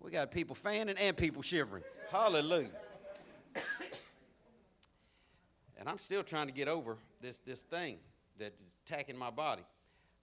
[0.00, 1.82] We got people fanning and people shivering.
[2.12, 2.68] Hallelujah.
[5.78, 7.96] and I'm still trying to get over this, this thing
[8.38, 9.62] that is attacking my body.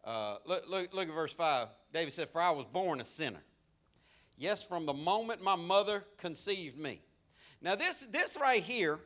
[0.03, 1.67] Uh, look, look, look at verse 5.
[1.91, 3.41] David said, For I was born a sinner.
[4.37, 7.01] Yes, from the moment my mother conceived me.
[7.61, 8.99] Now, this, this right here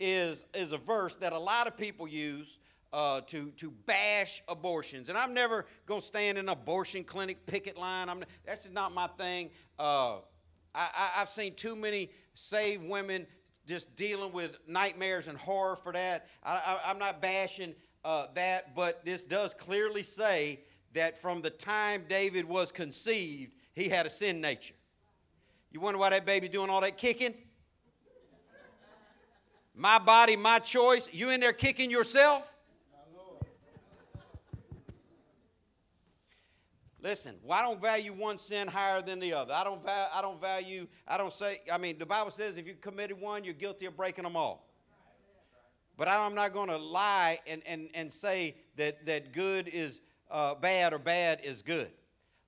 [0.00, 2.58] is, is a verse that a lot of people use
[2.92, 5.08] uh, to, to bash abortions.
[5.08, 8.08] And I'm never going to stand in an abortion clinic picket line.
[8.08, 9.50] I'm, that's just not my thing.
[9.78, 10.16] Uh,
[10.74, 13.26] I, have seen too many saved women
[13.66, 16.26] just dealing with nightmares and horror for that.
[16.42, 20.60] I, am not bashing uh, that, but this does clearly say
[20.94, 24.74] that from the time David was conceived, he had a sin nature.
[25.70, 27.34] You wonder why that baby doing all that kicking?
[29.74, 31.08] My body, my choice.
[31.12, 32.52] You in there kicking yourself?
[37.02, 39.52] Listen, well, I don't value one sin higher than the other.
[39.52, 42.74] I don't, I don't value, I don't say, I mean, the Bible says if you
[42.74, 44.68] committed one, you're guilty of breaking them all.
[45.98, 50.54] But I'm not going to lie and, and, and say that, that good is uh,
[50.54, 51.90] bad or bad is good.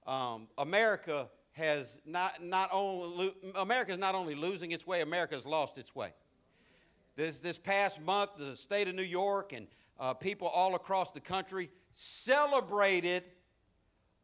[0.06, 5.44] Um, America has not, not only, America is not only losing its way, America has
[5.44, 6.12] lost its way.
[7.16, 9.68] This, this past month, the state of New York and
[10.00, 13.22] uh, people all across the country celebrated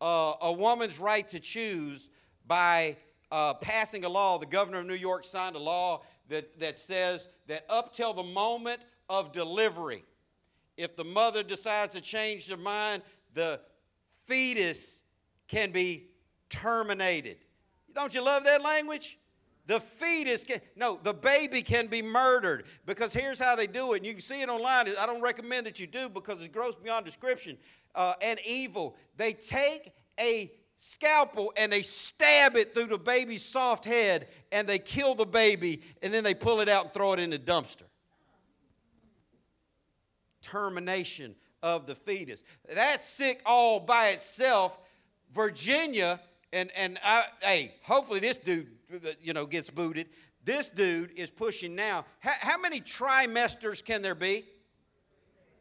[0.00, 2.08] uh, a woman's right to choose
[2.48, 2.96] by
[3.30, 4.38] uh, passing a law.
[4.38, 8.24] The governor of New York signed a law that, that says that up till the
[8.24, 10.04] moment of delivery,
[10.76, 13.02] if the mother decides to change their mind,
[13.34, 13.60] the
[14.24, 15.00] fetus
[15.46, 16.08] can be
[16.48, 17.36] terminated.
[17.94, 19.16] Don't you love that language?
[19.70, 23.98] The fetus can, no, the baby can be murdered because here's how they do it.
[23.98, 24.88] And you can see it online.
[25.00, 27.56] I don't recommend that you do because it's gross beyond description
[27.94, 28.96] uh, and evil.
[29.16, 34.80] They take a scalpel and they stab it through the baby's soft head and they
[34.80, 37.86] kill the baby and then they pull it out and throw it in the dumpster.
[40.42, 42.42] Termination of the fetus.
[42.74, 44.80] That's sick all by itself.
[45.32, 46.18] Virginia,
[46.52, 48.66] and, and I, hey, hopefully this dude
[49.20, 50.08] you know, gets booted.
[50.44, 52.04] This dude is pushing now.
[52.18, 54.44] How, how many trimesters can there be?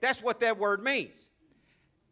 [0.02, 1.28] That's what that word means.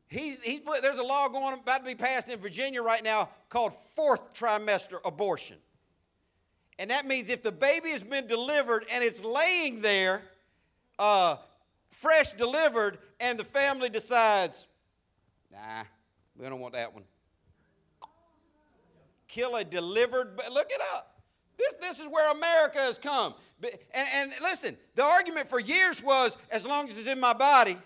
[0.09, 3.73] He's, he's, there's a law going about to be passed in Virginia right now called
[3.73, 5.57] fourth trimester abortion.
[6.79, 10.21] And that means if the baby has been delivered and it's laying there,
[10.99, 11.37] uh,
[11.89, 14.65] fresh delivered, and the family decides,
[15.51, 15.83] nah,
[16.37, 17.03] we don't want that one.
[19.27, 21.21] Kill a delivered, look it up.
[21.57, 23.33] This, this is where America has come.
[23.63, 27.77] And, and listen, the argument for years was as long as it's in my body,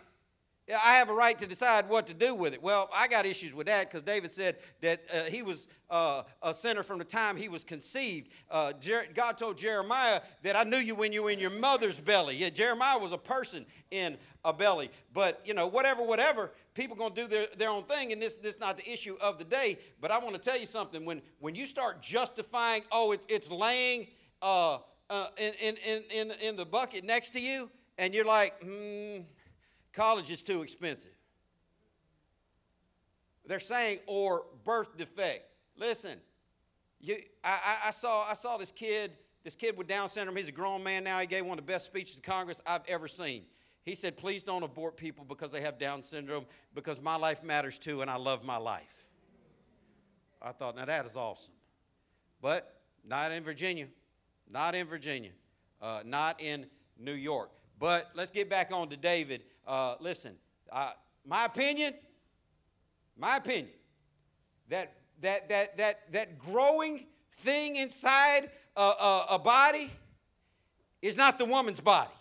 [0.70, 2.62] I have a right to decide what to do with it.
[2.62, 6.54] Well, I got issues with that because David said that uh, he was uh, a
[6.54, 8.30] sinner from the time he was conceived.
[8.50, 12.00] Uh, Jer- God told Jeremiah that I knew you when you were in your mother's
[12.00, 12.38] belly.
[12.38, 14.90] Yeah, Jeremiah was a person in a belly.
[15.14, 18.36] But, you know, whatever, whatever, people going to do their, their own thing, and this,
[18.36, 19.78] this is not the issue of the day.
[20.00, 21.06] But I want to tell you something.
[21.06, 24.08] When, when you start justifying, oh, it's, it's laying
[24.42, 24.80] uh,
[25.10, 29.24] uh, in, in, in, in, in the bucket next to you, and you're like, hmm,
[29.92, 31.12] college is too expensive.
[33.46, 35.51] They're saying, or birth defect.
[35.82, 36.20] Listen,
[37.00, 39.14] you, I, I, saw, I saw this kid,
[39.44, 40.36] this kid with Down syndrome.
[40.38, 41.18] He's a grown man now.
[41.20, 43.46] He gave one of the best speeches to Congress I've ever seen.
[43.84, 47.80] He said, Please don't abort people because they have Down syndrome, because my life matters
[47.80, 49.08] too, and I love my life.
[50.40, 51.54] I thought, now that is awesome.
[52.44, 53.88] But not in Virginia.
[54.52, 55.32] Not in Virginia.
[55.82, 56.68] Uh, not in
[57.00, 57.50] New York.
[57.80, 59.46] But let's get back on to David.
[59.66, 60.36] Uh, listen,
[60.72, 60.92] uh,
[61.26, 61.96] my opinion,
[63.18, 63.74] my opinion,
[64.70, 67.06] that, that, that, that, that growing
[67.38, 69.92] thing inside a, a, a body
[71.02, 72.12] is not the woman's body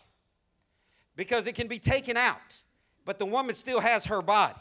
[1.16, 2.61] because it can be taken out,
[3.05, 4.55] but the woman still has her body.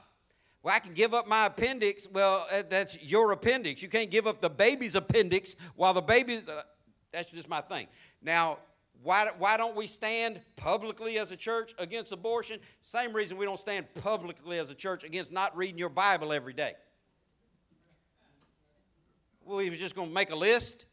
[0.62, 2.08] Well, I can give up my appendix.
[2.12, 3.82] Well, uh, that's your appendix.
[3.82, 6.40] You can't give up the baby's appendix while the baby.
[6.46, 6.64] Uh,
[7.14, 7.88] that's just my thing.
[8.22, 8.58] Now,
[9.02, 12.60] why, why don't we stand publicly as a church against abortion?
[12.82, 16.54] Same reason we don't stand publicly as a church against not reading your Bible every
[16.54, 16.74] day.
[19.50, 20.86] We was just going to make a list.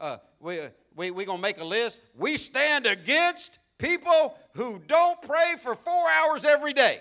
[0.00, 0.58] Uh, we
[0.96, 2.00] we we going to make a list.
[2.16, 7.00] We stand against people who don't pray for four hours every day.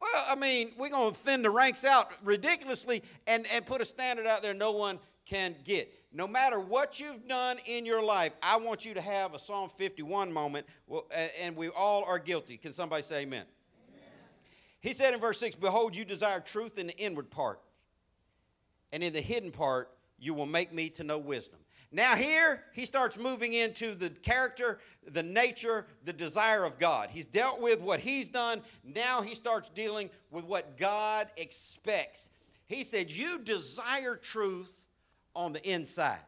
[0.00, 3.84] Well, I mean, we're going to thin the ranks out ridiculously and, and put a
[3.84, 8.32] standard out there no one can get no matter what you've done in your life,
[8.42, 10.66] I want you to have a Psalm 51 moment,
[11.38, 12.56] and we all are guilty.
[12.56, 13.44] Can somebody say amen?
[13.90, 14.02] amen?
[14.80, 17.60] He said in verse 6 Behold, you desire truth in the inward part,
[18.92, 21.58] and in the hidden part, you will make me to know wisdom.
[21.92, 27.10] Now, here he starts moving into the character, the nature, the desire of God.
[27.10, 28.62] He's dealt with what he's done.
[28.84, 32.28] Now he starts dealing with what God expects.
[32.66, 34.72] He said, You desire truth
[35.34, 36.18] on the inside.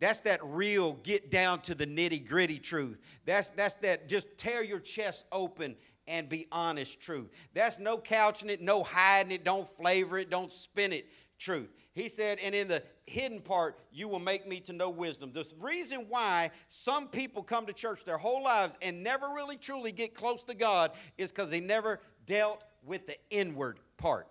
[0.00, 3.00] That's that real get down to the nitty gritty truth.
[3.24, 5.74] That's, that's that just tear your chest open
[6.06, 7.30] and be honest truth.
[7.52, 11.06] That's no couching it, no hiding it, don't flavor it, don't spin it
[11.38, 11.70] truth.
[11.92, 15.32] He said, and in the hidden part, you will make me to know wisdom.
[15.32, 19.92] The reason why some people come to church their whole lives and never really truly
[19.92, 24.28] get close to God is because they never dealt with the inward part.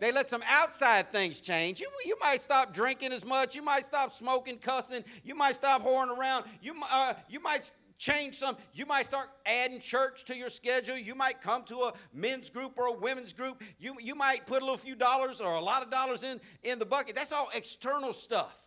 [0.00, 1.80] They let some outside things change.
[1.80, 3.54] You, you might stop drinking as much.
[3.54, 5.04] You might stop smoking, cussing.
[5.22, 6.46] You might stop whoring around.
[6.60, 7.70] You, uh, you might
[8.02, 8.56] change some.
[8.72, 10.98] You might start adding church to your schedule.
[10.98, 13.62] You might come to a men's group or a women's group.
[13.78, 16.80] You, you might put a little few dollars or a lot of dollars in, in
[16.80, 17.14] the bucket.
[17.14, 18.58] That's all external stuff.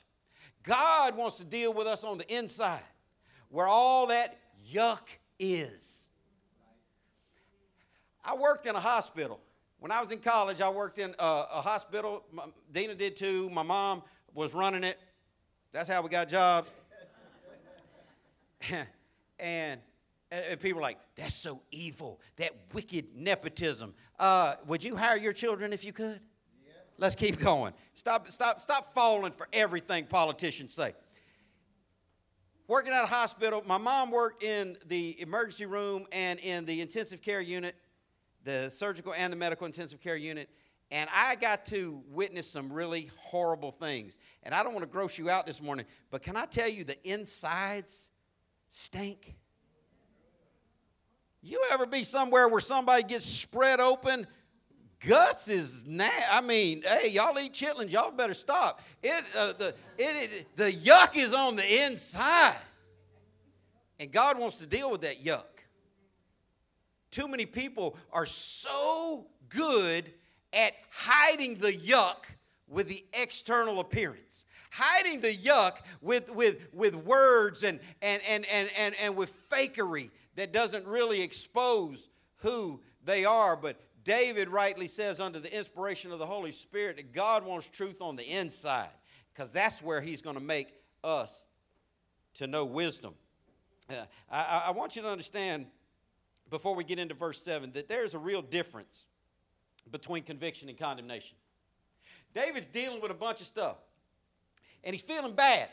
[0.64, 2.80] God wants to deal with us on the inside
[3.50, 4.40] where all that
[4.74, 5.08] yuck
[5.38, 6.08] is.
[8.24, 9.42] I worked in a hospital
[9.80, 12.24] when I was in college, I worked in a, a hospital.
[12.32, 13.52] My, Dina did too.
[13.52, 14.02] My mom
[14.34, 14.98] was running it.
[15.72, 16.70] That's how we got jobs.
[19.40, 19.80] and,
[20.32, 23.94] and, people are like, that's so evil, that wicked nepotism.
[24.20, 26.20] Uh, would you hire your children if you could?
[26.66, 26.74] Yeah.
[26.98, 27.74] Let's keep going.
[27.96, 30.94] Stop, stop, stop falling for everything politicians say.
[32.68, 37.22] Working at a hospital, my mom worked in the emergency room and in the intensive
[37.22, 37.76] care unit
[38.46, 40.50] the surgical and the medical intensive care unit,
[40.92, 44.18] and I got to witness some really horrible things.
[44.44, 46.84] And I don't want to gross you out this morning, but can I tell you
[46.84, 48.10] the insides
[48.76, 49.36] stink?
[51.42, 54.28] You ever be somewhere where somebody gets spread open?
[55.00, 58.82] Guts is na- I mean, hey, y'all eat chitlins, y'all better stop.
[59.02, 59.68] It, uh, the,
[59.98, 62.56] it, it, the yuck is on the inside.
[64.00, 65.44] And God wants to deal with that yuck.
[67.12, 70.12] Too many people are so good
[70.52, 72.26] at hiding the yuck
[72.68, 74.45] with the external appearance
[74.76, 80.10] hiding the yuck with, with, with words and, and, and, and, and, and with fakery
[80.36, 83.56] that doesn't really expose who they are.
[83.56, 88.02] But David rightly says, under the inspiration of the Holy Spirit, that God wants truth
[88.02, 88.90] on the inside
[89.34, 90.74] because that's where he's going to make
[91.04, 91.44] us
[92.36, 93.14] to know wisdom.
[93.90, 93.96] Uh,
[94.30, 95.68] I, I want you to understand,
[96.50, 99.06] before we get into verse 7, that there's a real difference
[99.92, 101.38] between conviction and condemnation.
[102.34, 103.78] David's dealing with a bunch of stuff,
[104.86, 105.68] and he's feeling bad,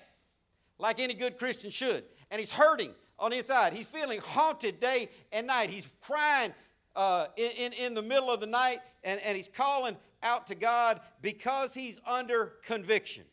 [0.79, 3.73] like any good Christian should, and he's hurting on the inside.
[3.73, 5.71] He's feeling haunted day and night.
[5.71, 6.53] He's crying
[6.97, 10.55] uh, in, in, in the middle of the night, and, and he's calling out to
[10.55, 13.25] God because he's under conviction.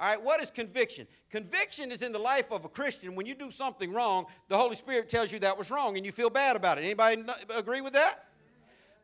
[0.00, 1.06] All right, what is conviction?
[1.30, 3.14] Conviction is in the life of a Christian.
[3.14, 6.10] When you do something wrong, the Holy Spirit tells you that was wrong and you
[6.10, 6.84] feel bad about it.
[6.84, 7.22] Anybody
[7.56, 8.26] agree with that?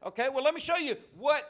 [0.04, 1.48] Okay, well, let me show you what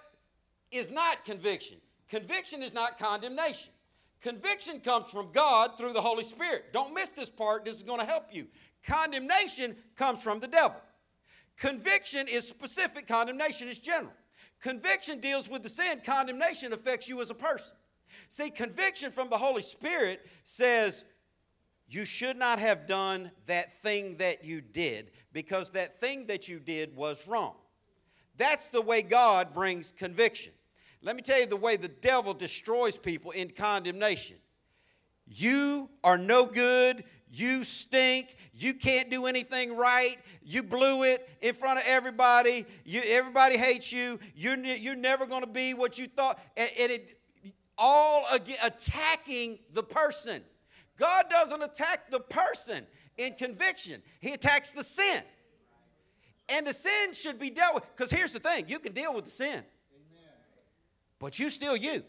[0.70, 1.78] is not conviction.
[2.08, 3.72] Conviction is not condemnation.
[4.20, 6.72] Conviction comes from God through the Holy Spirit.
[6.72, 8.46] Don't miss this part, this is going to help you.
[8.84, 10.80] Condemnation comes from the devil.
[11.56, 14.12] Conviction is specific, condemnation is general.
[14.60, 17.74] Conviction deals with the sin, condemnation affects you as a person.
[18.28, 21.04] See, conviction from the Holy Spirit says,
[21.88, 26.60] you should not have done that thing that you did because that thing that you
[26.60, 27.54] did was wrong.
[28.36, 30.52] That's the way God brings conviction.
[31.02, 34.36] Let me tell you the way the devil destroys people in condemnation.
[35.26, 37.04] You are no good.
[37.32, 38.36] You stink.
[38.52, 40.16] You can't do anything right.
[40.42, 42.66] You blew it in front of everybody.
[42.84, 44.18] You, everybody hates you.
[44.34, 46.38] You're, you're never going to be what you thought.
[46.56, 47.18] And, and it,
[47.78, 48.26] all
[48.62, 50.42] attacking the person.
[50.98, 52.86] God doesn't attack the person
[53.16, 55.22] in conviction, He attacks the sin.
[56.48, 57.84] And the sin should be dealt with.
[57.96, 59.62] Because here's the thing you can deal with the sin,
[61.20, 62.02] but you still you.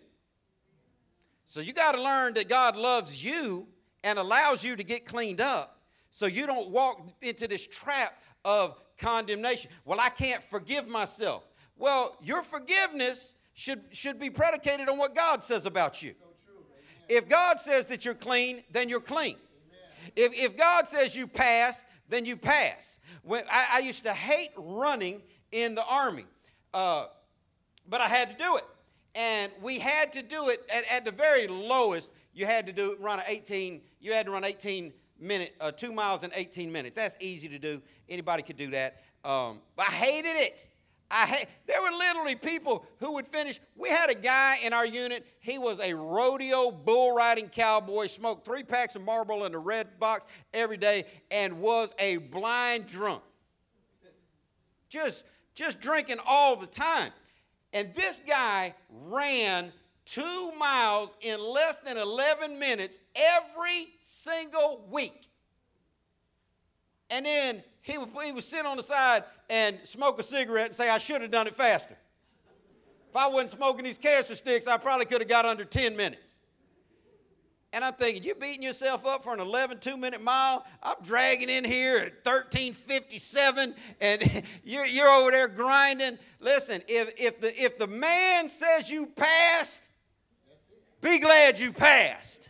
[1.46, 3.68] So you got to learn that God loves you
[4.04, 8.80] and allows you to get cleaned up so you don't walk into this trap of
[8.98, 9.70] condemnation.
[9.86, 11.44] Well, I can't forgive myself.
[11.78, 16.16] Well, your forgiveness should, should be predicated on what God says about you.
[17.10, 19.36] if God says that you're clean, then you're clean.
[20.16, 22.98] If, if God says you pass, then you pass.
[23.24, 26.26] When, I, I used to hate running in the army,
[26.74, 27.08] uh,
[27.90, 28.64] but I had to do it
[29.16, 32.12] and we had to do it at, at the very lowest.
[32.34, 33.82] You had to do run 18.
[34.00, 36.96] You had to run 18 minute, uh, two miles in 18 minutes.
[36.96, 37.82] That's easy to do.
[38.10, 39.02] Anybody could do that.
[39.24, 40.68] Um, but I hated it.
[41.12, 43.60] I ha- there were literally people who would finish.
[43.76, 45.28] We had a guy in our unit.
[45.40, 48.08] He was a rodeo bull riding cowboy.
[48.08, 52.88] Smoked three packs of Marlboro in a red box every day, and was a blind
[52.88, 53.22] drunk.
[54.88, 57.12] Just, just drinking all the time.
[57.74, 59.72] And this guy ran
[60.06, 65.30] two miles in less than 11 minutes every single week.
[67.10, 70.76] And then he would, he would sit on the side and smoke a cigarette and
[70.76, 71.98] say, I should have done it faster.
[73.10, 76.38] If I wasn't smoking these cancer sticks, I probably could have got under 10 minutes.
[77.74, 80.66] And I'm thinking, you're beating yourself up for an 11 two minute mile.
[80.84, 86.18] I'm dragging in here at 1357 and you're, you're over there grinding.
[86.42, 89.88] Listen, if, if, the, if the man says you passed,
[91.00, 92.50] be glad you passed.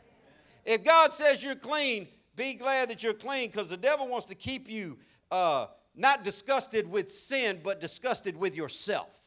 [0.66, 4.36] If God says you're clean, be glad that you're clean because the devil wants to
[4.36, 4.98] keep you
[5.30, 9.20] uh, not disgusted with sin, but disgusted with yourself.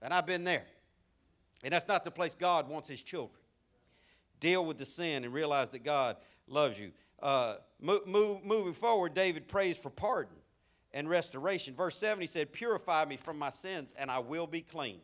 [0.00, 0.64] And I've been there.
[1.62, 3.40] And that's not the place God wants his children
[4.40, 6.16] deal with the sin and realize that God
[6.46, 6.92] loves you.
[7.22, 10.36] Uh, move, move, moving forward, David prays for pardon
[10.92, 11.74] and restoration.
[11.74, 15.00] Verse 7, he said, Purify me from my sins, and I will be clean.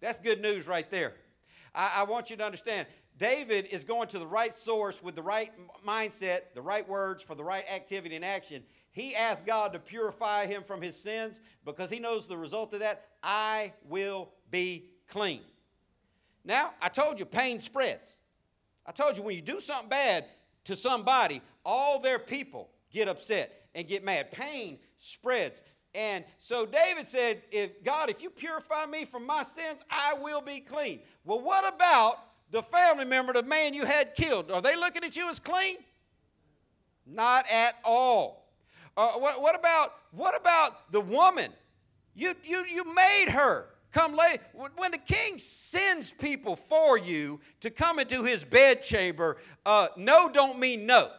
[0.00, 1.14] That's good news right there.
[1.74, 2.86] I, I want you to understand
[3.18, 5.52] David is going to the right source with the right
[5.86, 8.62] mindset, the right words for the right activity and action.
[8.90, 12.80] He asked God to purify him from his sins because he knows the result of
[12.80, 13.06] that.
[13.22, 15.40] I will be clean.
[16.44, 18.16] Now, I told you pain spreads.
[18.86, 20.24] I told you when you do something bad
[20.64, 24.32] to somebody, all their people get upset and get mad.
[24.32, 25.62] Pain spreads.
[25.94, 30.40] And so David said, if God, if you purify me from my sins, I will
[30.40, 31.00] be clean.
[31.24, 32.16] Well, what about
[32.50, 34.50] the family member, the man you had killed?
[34.50, 35.76] Are they looking at you as clean?
[37.06, 38.48] Not at all.
[38.96, 41.50] Uh, what, what, about what about the woman?
[42.14, 44.38] You, you, you made her come lay.
[44.76, 50.58] When the king sends people for you to come into his bedchamber, uh, no don't
[50.58, 51.10] mean no.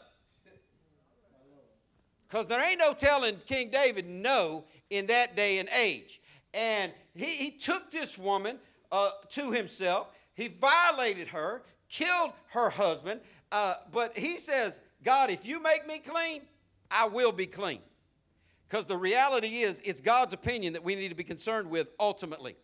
[2.28, 6.20] Because there ain't no telling King David no in that day and age.
[6.54, 8.58] And he, he took this woman
[8.92, 10.08] uh, to himself.
[10.34, 13.22] He violated her, killed her husband.
[13.52, 16.42] Uh, but he says, God, if you make me clean,
[16.90, 17.80] I will be clean.
[18.74, 22.56] Because the reality is, it's God's opinion that we need to be concerned with ultimately.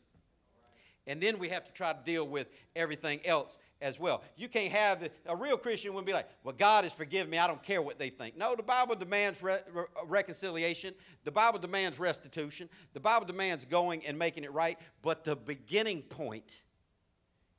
[1.05, 4.23] And then we have to try to deal with everything else as well.
[4.35, 7.37] You can't have a real Christian wouldn't be like, well, God has forgiven me.
[7.37, 8.35] I don't care what they think.
[8.35, 10.95] No, the Bible demands re- re- reconciliation.
[11.25, 12.69] The Bible demands restitution.
[12.93, 14.79] The Bible demands going and making it right.
[15.03, 16.63] But the beginning point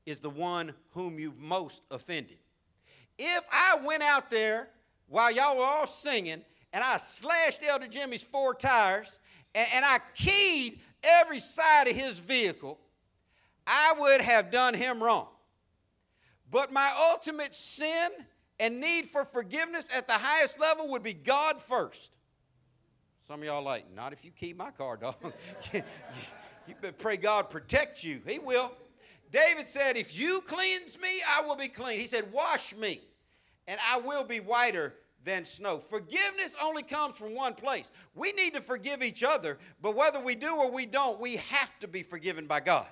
[0.07, 2.39] is the one whom you've most offended.
[3.17, 4.71] If I went out there
[5.07, 6.43] while y'all were all singing
[6.73, 9.19] and I slashed Elder Jimmy's four tires
[9.55, 12.79] and, and I keyed every side of his vehicle,
[13.67, 15.29] I would have done him wrong.
[16.51, 18.11] But my ultimate sin
[18.59, 22.13] and need for forgiveness at the highest level would be God first.
[23.27, 25.15] Some of y'all like, not if you keep my car, dog.
[25.73, 28.21] you better pray God protect you.
[28.27, 28.73] He will.
[29.31, 32.01] David said, If you cleanse me, I will be clean.
[32.01, 33.01] He said, Wash me,
[33.69, 34.95] and I will be whiter
[35.25, 35.79] than snow.
[35.79, 37.91] Forgiveness only comes from one place.
[38.15, 41.79] We need to forgive each other, but whether we do or we don't, we have
[41.81, 42.87] to be forgiven by God.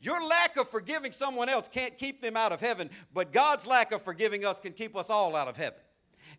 [0.00, 3.90] Your lack of forgiving someone else can't keep them out of heaven, but God's lack
[3.92, 5.80] of forgiving us can keep us all out of heaven.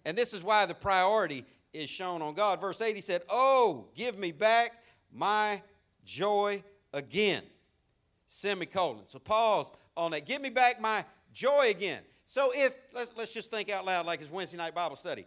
[0.06, 2.62] And this is why the priority is shown on God.
[2.62, 4.72] Verse 8, he said, Oh, give me back
[5.12, 5.62] my
[6.06, 6.64] joy
[6.94, 7.44] again.
[8.28, 9.04] Semicolon.
[9.08, 10.26] So pause on that.
[10.26, 12.02] Give me back my joy again.
[12.30, 15.26] So if, let's, let's just think out loud like it's Wednesday night Bible study.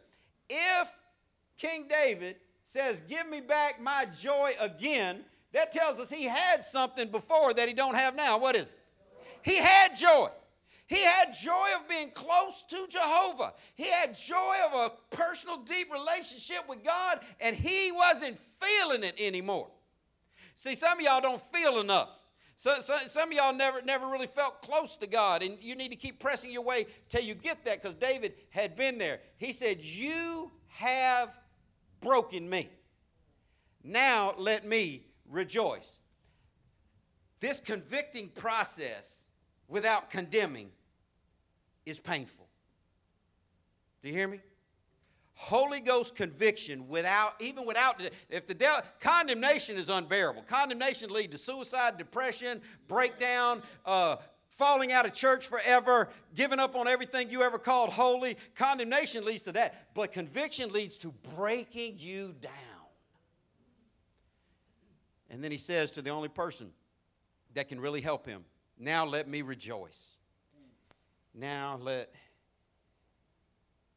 [0.48, 0.88] If
[1.59, 7.09] King David says, Give me back my joy again, that tells us he had something
[7.09, 8.38] before that he don't have now.
[8.38, 8.78] What is it?
[9.42, 10.28] He had joy.
[10.86, 13.53] He had joy of being close to Jehovah.
[13.74, 19.16] He had joy of a personal, deep relationship with God, and he wasn't feeling it
[19.18, 19.66] anymore.
[20.55, 22.11] See, some of y'all don't feel enough.
[22.62, 25.88] So, so, some of y'all never, never really felt close to God, and you need
[25.88, 29.18] to keep pressing your way till you get that because David had been there.
[29.36, 31.36] He said, You have
[32.00, 32.70] broken me.
[33.82, 35.98] Now let me rejoice.
[37.40, 39.24] This convicting process
[39.66, 40.70] without condemning
[41.84, 42.46] is painful.
[44.04, 44.38] Do you hear me?
[45.43, 50.43] Holy Ghost conviction without, even without, if the devil, condemnation is unbearable.
[50.43, 54.16] Condemnation leads to suicide, depression, breakdown, uh,
[54.51, 58.36] falling out of church forever, giving up on everything you ever called holy.
[58.55, 62.53] Condemnation leads to that, but conviction leads to breaking you down.
[65.28, 66.70] And then he says to the only person
[67.55, 68.45] that can really help him,
[68.78, 70.12] Now let me rejoice.
[71.34, 72.14] Now let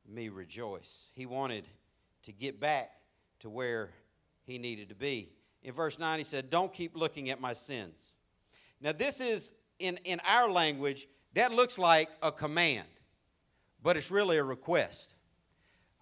[0.07, 1.09] me rejoice.
[1.13, 1.65] He wanted
[2.23, 2.91] to get back
[3.39, 3.89] to where
[4.43, 5.29] he needed to be.
[5.63, 8.13] In verse 9, he said, Don't keep looking at my sins.
[8.81, 12.87] Now, this is in, in our language, that looks like a command,
[13.81, 15.15] but it's really a request.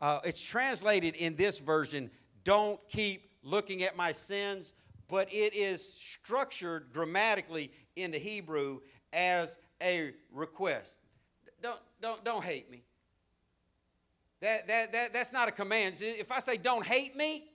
[0.01, 2.11] Uh, it's translated in this version,
[2.43, 4.73] Don't keep looking at my sins,
[5.07, 8.79] but it is structured grammatically in the Hebrew
[9.11, 10.97] as a request.
[11.61, 12.83] Don't, don't, don't hate me.
[14.43, 15.95] That, that, that, that's not a command.
[16.01, 17.45] If I say don't hate me,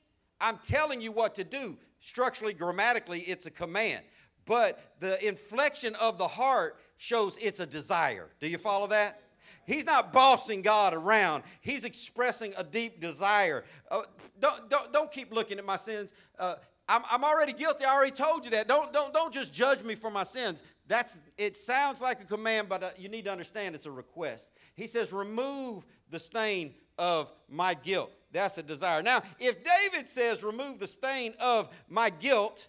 [0.41, 1.77] I'm telling you what to do.
[2.01, 4.03] Structurally, grammatically, it's a command.
[4.47, 8.31] But the inflection of the heart shows it's a desire.
[8.41, 9.21] Do you follow that?
[9.67, 11.43] He's not bossing God around.
[11.61, 13.65] He's expressing a deep desire.
[13.91, 14.05] Uh,
[14.41, 16.11] don't, don't, don't keep looking at my sins.
[16.39, 16.55] Uh,
[16.89, 17.85] I'm, I'm already guilty.
[17.85, 18.67] I already told you that.
[18.67, 20.63] Don't, don't, don't just judge me for my sins.
[20.89, 24.51] That's, it sounds like a command, but uh, you need to understand it's a request.
[24.75, 28.11] He says, remove the stain of my guilt.
[28.33, 29.03] That's a desire.
[29.03, 32.69] Now, if David says, remove the stain of my guilt,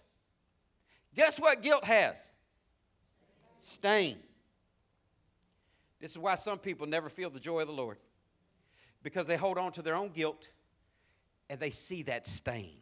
[1.14, 2.30] guess what guilt has?
[3.62, 4.18] Stain.
[5.98, 7.96] This is why some people never feel the joy of the Lord
[9.02, 10.48] because they hold on to their own guilt
[11.48, 12.76] and they see that stain.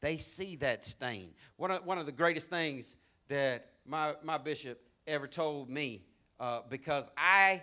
[0.00, 1.30] They see that stain.
[1.56, 2.96] One of, one of the greatest things
[3.28, 6.02] that my, my bishop ever told me
[6.40, 7.62] uh, because I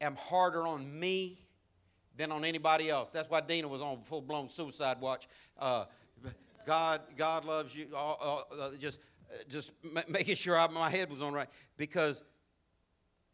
[0.00, 1.40] am harder on me
[2.16, 3.10] than on anybody else.
[3.12, 5.28] That's why Dina was on full blown suicide watch.
[5.58, 5.86] Uh,
[6.66, 7.88] God, God loves you.
[7.94, 8.42] Uh,
[8.78, 8.98] just,
[9.48, 9.72] just
[10.08, 12.22] making sure I, my head was on right because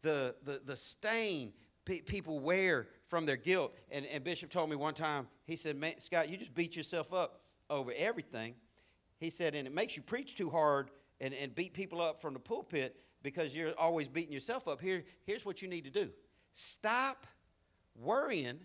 [0.01, 1.53] the the the stain
[1.85, 3.73] pe- people wear from their guilt.
[3.91, 5.27] And, and Bishop told me one time.
[5.45, 8.55] He said, "Man, Scott, you just beat yourself up over everything."
[9.21, 10.89] He said, and it makes you preach too hard
[11.21, 14.81] and, and beat people up from the pulpit because you're always beating yourself up.
[14.81, 16.09] Here, here's what you need to do
[16.53, 17.27] stop
[17.95, 18.59] worrying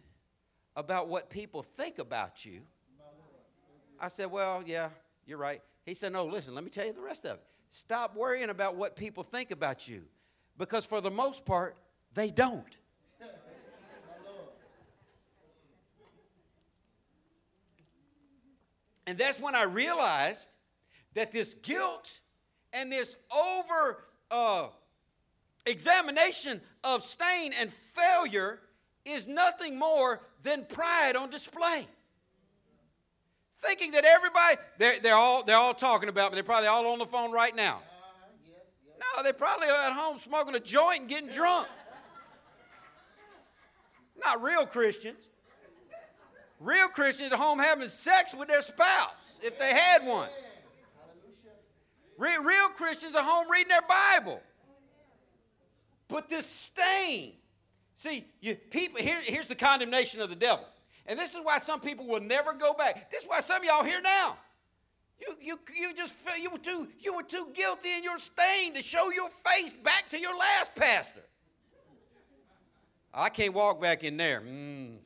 [0.75, 2.63] about what people think about you.
[4.01, 4.89] I said, Well, yeah,
[5.27, 5.63] you're right.
[5.85, 7.45] He said, No, listen, let me tell you the rest of it.
[7.69, 10.03] Stop worrying about what people think about you
[10.59, 11.77] because for the most part,
[12.15, 12.65] they don't.
[19.07, 20.49] and that's when I realized
[21.15, 22.21] that this guilt
[22.77, 24.67] and this over uh,
[25.65, 28.61] examination of stain and failure
[29.05, 31.87] is nothing more than pride on display.
[33.59, 36.37] Thinking that everybody, they're, they're, all, they're all talking about me.
[36.37, 37.81] They're probably all on the phone right now.
[38.99, 41.69] No, they're probably at home smoking a joint and getting drunk.
[44.23, 45.19] Not real Christians.
[46.61, 49.11] Real Christians at home having sex with their spouse
[49.43, 50.29] if they had one.
[52.19, 54.41] Real, real Christians at home reading their Bible.
[56.09, 57.33] But this stain,
[57.97, 60.65] see, you, people, here, here's the condemnation of the devil.
[61.07, 63.11] And this is why some people will never go back.
[63.11, 64.37] This is why some of y'all here now.
[65.21, 68.75] You, you, you just feel you were too you were too guilty in your stain
[68.75, 71.23] to show your face back to your last pastor.
[73.15, 74.43] I can't walk back in there.
[74.43, 74.97] Mm.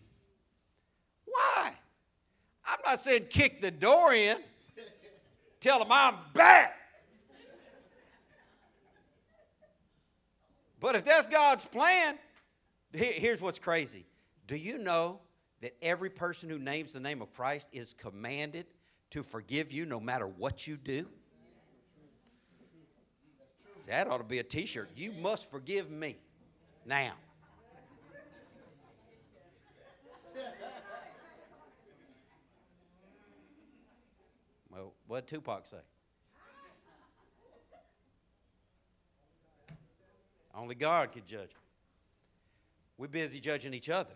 [1.27, 1.73] Why?
[2.67, 4.37] I'm not saying kick the door in.
[5.61, 6.80] Tell them I'm back.
[10.81, 12.19] But if that's God's plan,
[12.93, 14.07] here's what's crazy.
[14.47, 15.21] Do you know
[15.61, 18.67] that every person who names the name of Christ is commanded
[19.11, 21.07] to forgive you no matter what you do?
[23.87, 24.89] That ought to be a t shirt.
[24.97, 26.17] You must forgive me
[26.87, 27.13] now.
[34.71, 35.77] Well, what did Tupac say?
[40.55, 41.51] Only God can judge.
[42.99, 44.13] We're busy judging each other.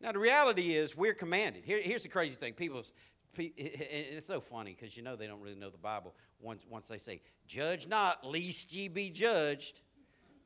[0.00, 1.64] Now, the reality is, we're commanded.
[1.64, 2.52] Here, here's the crazy thing.
[2.52, 2.82] People,
[3.36, 6.14] it's so funny because you know they don't really know the Bible.
[6.40, 9.80] Once, once they say, Judge not, lest ye be judged.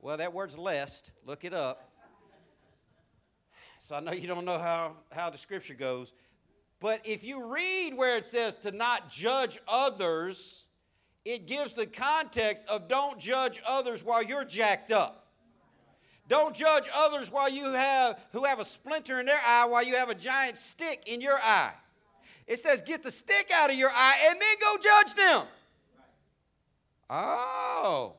[0.00, 1.10] Well, that word's lest.
[1.26, 1.90] Look it up.
[3.78, 6.12] So I know you don't know how, how the scripture goes.
[6.80, 10.66] But if you read where it says to not judge others,
[11.24, 15.28] it gives the context of don't judge others while you're jacked up.
[16.28, 19.96] Don't judge others while you have who have a splinter in their eye while you
[19.96, 21.74] have a giant stick in your eye.
[22.46, 25.46] It says get the stick out of your eye and then go judge them.
[27.10, 28.14] Oh.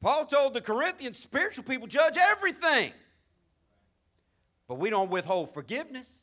[0.00, 2.92] Paul told the Corinthians spiritual people judge everything.
[4.66, 6.22] But we don't withhold forgiveness.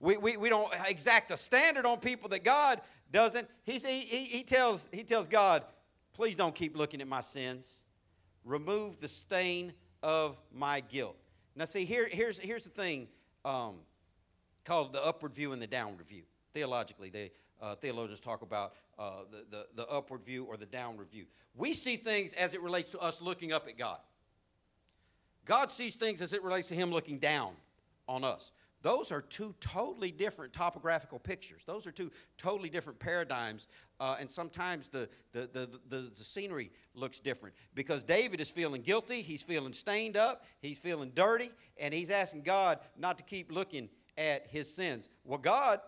[0.00, 2.80] We, we, we don't exact a standard on people that God
[3.12, 3.48] doesn't.
[3.64, 5.64] He, he, he, tells, he tells God,
[6.12, 7.76] please don't keep looking at my sins.
[8.44, 9.72] Remove the stain
[10.02, 11.16] of my guilt.
[11.54, 13.08] Now, see, here, here's, here's the thing
[13.44, 13.76] um,
[14.64, 16.22] called the upward view and the downward view.
[16.52, 17.32] Theologically, they,
[17.62, 21.24] uh, theologians talk about uh, the, the, the upward view or the downward view.
[21.54, 23.98] We see things as it relates to us looking up at God.
[25.46, 27.52] God sees things as it relates to Him looking down
[28.08, 28.50] on us.
[28.82, 31.62] Those are two totally different topographical pictures.
[31.66, 33.66] Those are two totally different paradigms.
[33.98, 38.82] Uh, and sometimes the, the, the, the, the scenery looks different because David is feeling
[38.82, 43.50] guilty, he's feeling stained up, he's feeling dirty, and he's asking God not to keep
[43.50, 45.08] looking at his sins.
[45.24, 45.80] Well, God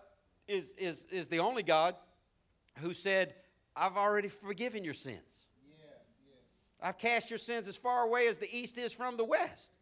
[0.47, 1.95] is, is, is the only God
[2.79, 3.35] who said,
[3.75, 5.47] I've already forgiven your sins.
[6.81, 9.73] I've cast your sins as far away as the east is from the west.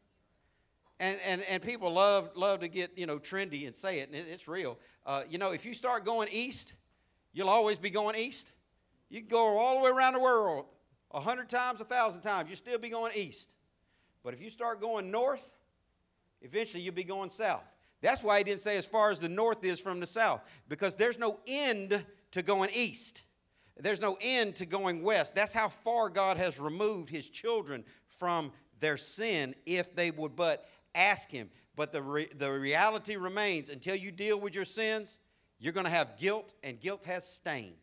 [1.00, 4.16] And, and, and people love, love to get, you know, trendy and say it, and
[4.16, 4.80] it, it's real.
[5.06, 6.74] Uh, you know, if you start going east,
[7.34, 8.52] you'll always be going east.
[9.10, 10.66] You can go all the way around the world
[11.12, 13.50] a hundred times, a thousand times, you'll still be going east.
[14.24, 15.54] But if you start going north,
[16.42, 17.64] eventually you'll be going south.
[18.02, 20.96] That's why he didn't say as far as the north is from the south, because
[20.96, 23.24] there's no end to going east.
[23.80, 25.36] There's no end to going west.
[25.36, 30.68] That's how far God has removed his children from their sin if they would but
[30.98, 31.50] ask him.
[31.76, 35.20] But the, re- the reality remains until you deal with your sins,
[35.60, 37.74] you're going to have guilt, and guilt has stain.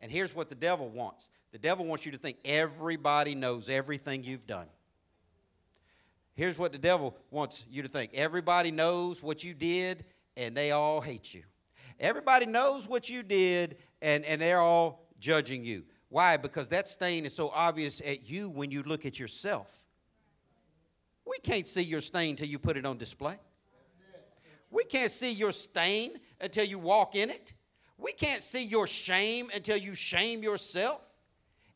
[0.00, 4.22] And here's what the devil wants the devil wants you to think everybody knows everything
[4.22, 4.66] you've done.
[6.34, 10.04] Here's what the devil wants you to think everybody knows what you did,
[10.36, 11.42] and they all hate you.
[11.98, 15.84] Everybody knows what you did, and, and they're all judging you.
[16.10, 16.36] Why?
[16.36, 19.84] Because that stain is so obvious at you when you look at yourself.
[21.28, 23.36] We can't see your stain until you put it on display.
[24.70, 27.54] We can't see your stain until you walk in it.
[27.98, 31.04] We can't see your shame until you shame yourself.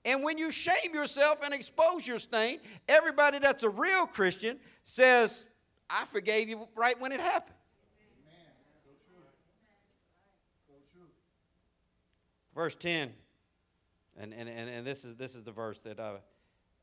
[0.05, 5.45] And when you shame yourself and expose your stain, everybody that's a real Christian says,
[5.89, 7.57] I forgave you right when it happened.
[12.55, 13.11] Verse 10,
[14.19, 16.17] and, and, and, and this, is, this is the verse that I,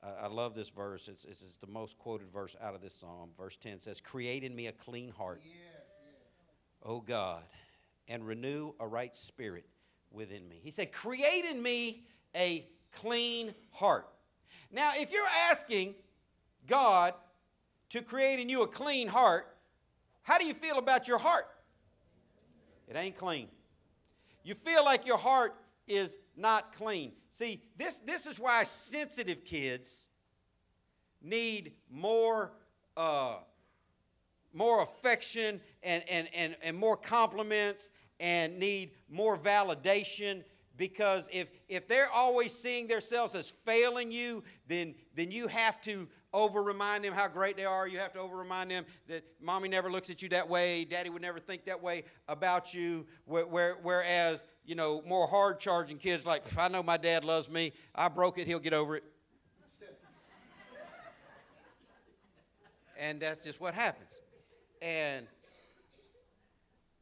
[0.03, 1.07] I, I love this verse.
[1.07, 3.31] It's, it's, it's, the most quoted verse out of this psalm.
[3.37, 6.83] Verse 10 says, Create in me a clean heart, yes, yes.
[6.83, 7.43] O God,
[8.07, 9.65] and renew a right spirit
[10.11, 10.59] within me.
[10.63, 12.03] He said, Create in me
[12.35, 14.07] a clean heart.
[14.71, 15.95] Now, if you're asking
[16.67, 17.13] God
[17.89, 19.47] to create in you a clean heart,
[20.21, 21.47] how do you feel about your heart?
[22.87, 23.47] It ain't clean.
[24.43, 25.55] You feel like your heart
[25.87, 27.11] is not clean.
[27.31, 30.05] See, this, this is why sensitive kids
[31.21, 32.53] need more,
[32.97, 33.35] uh,
[34.53, 40.43] more affection and, and, and, and more compliments and need more validation
[40.79, 46.07] because if, if they're always seeing themselves as failing you, then, then you have to
[46.33, 47.87] over remind them how great they are.
[47.87, 51.09] You have to over remind them that mommy never looks at you that way, daddy
[51.09, 53.05] would never think that way about you.
[53.25, 57.49] Where, where, whereas, you know, more hard charging kids, like, I know my dad loves
[57.49, 59.03] me, I broke it, he'll get over it.
[62.99, 64.11] and that's just what happens.
[64.79, 65.25] And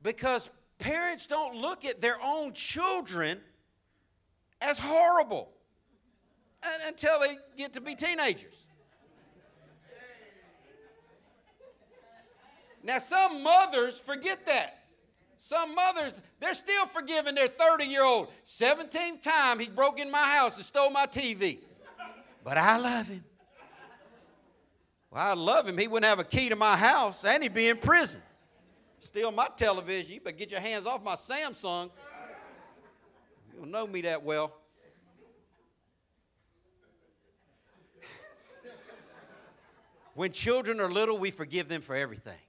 [0.02, 0.50] because
[0.80, 3.42] parents don't look at their own children
[4.62, 5.50] as horrible
[6.86, 8.64] until they get to be teenagers.
[12.82, 14.77] Now, some mothers forget that.
[15.40, 18.30] Some mothers, they're still forgiving their 30 year old.
[18.46, 21.60] 17th time he broke in my house and stole my TV.
[22.44, 23.24] But I love him.
[25.12, 25.78] Well, I love him.
[25.78, 28.22] He wouldn't have a key to my house and he'd be in prison.
[29.00, 30.12] Steal my television.
[30.12, 31.92] You better get your hands off my Samsung.
[33.54, 34.54] You don't know me that well.
[40.14, 42.40] When children are little, we forgive them for everything.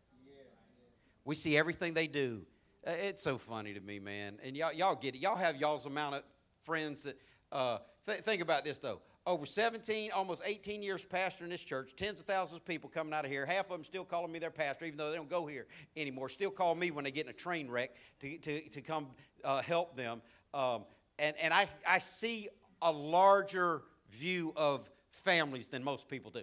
[1.24, 2.46] We see everything they do.
[2.88, 4.38] Uh, It's so funny to me, man.
[4.42, 5.18] And y'all, y'all get it.
[5.18, 6.22] Y'all have y'all's amount of
[6.62, 7.18] friends that.
[7.52, 9.00] Uh, th- think about this though.
[9.26, 13.26] Over 17, almost 18 years pastoring this church, tens of thousands of people coming out
[13.26, 13.44] of here.
[13.44, 15.66] Half of them still calling me their pastor, even though they don't go here
[15.98, 16.30] anymore.
[16.30, 19.08] Still call me when they get in a train wreck to, to, to come
[19.44, 20.22] uh, help them.
[20.54, 20.84] Um,
[21.18, 22.48] and and I, I see
[22.80, 26.42] a larger view of families than most people do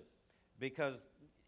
[0.60, 0.96] because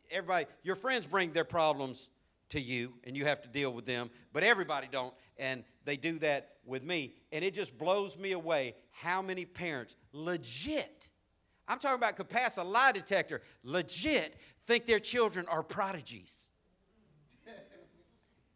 [0.10, 2.10] everybody, your friends bring their problems
[2.50, 5.14] to you and you have to deal with them, but everybody don't.
[5.38, 7.14] And they do that with me.
[7.32, 11.10] And it just blows me away how many parents legit,
[11.68, 14.36] I'm talking about could pass a lie detector, legit
[14.66, 16.48] think their children are prodigies.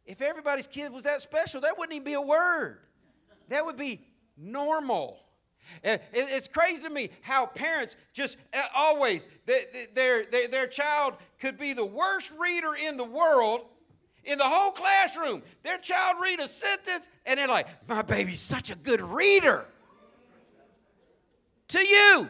[0.06, 2.80] if everybody's kid was that special, that wouldn't even be a word.
[3.50, 4.06] That would be
[4.38, 5.20] normal.
[5.86, 10.68] Uh, It's crazy to me how parents just uh, always, th- th- their, their, their
[10.68, 13.62] child could be the worst reader in the world,
[14.24, 15.42] in the whole classroom.
[15.64, 19.66] Their child read a sentence and they're like, my baby's such a good reader.
[21.70, 22.30] To you.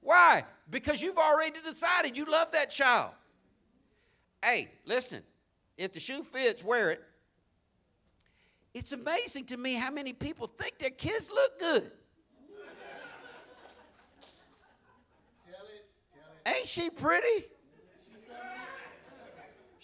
[0.00, 0.44] Why?
[0.70, 3.10] Because you've already decided you love that child.
[4.42, 5.22] Hey, listen,
[5.76, 7.02] if the shoe fits, wear it.
[8.74, 11.90] It's amazing to me how many people think their kids look good.
[15.46, 16.58] Tell it, tell it.
[16.58, 17.46] Ain't she pretty?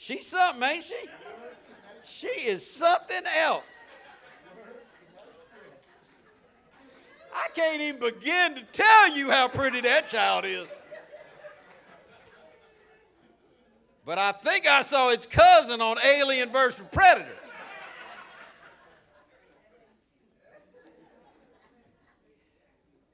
[0.02, 0.96] She's something, ain't she?
[2.02, 3.62] She is something else.
[7.32, 10.66] I can't even begin to tell you how pretty that child is.
[14.04, 16.84] But I think I saw its cousin on Alien vs.
[16.90, 17.36] Predator.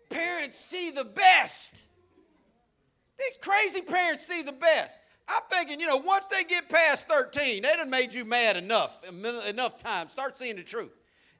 [0.09, 1.83] Parents see the best.
[3.19, 4.97] These crazy parents see the best.
[5.29, 9.03] I'm thinking, you know, once they get past 13, they done made you mad enough,
[9.47, 10.09] enough time.
[10.09, 10.91] Start seeing the truth.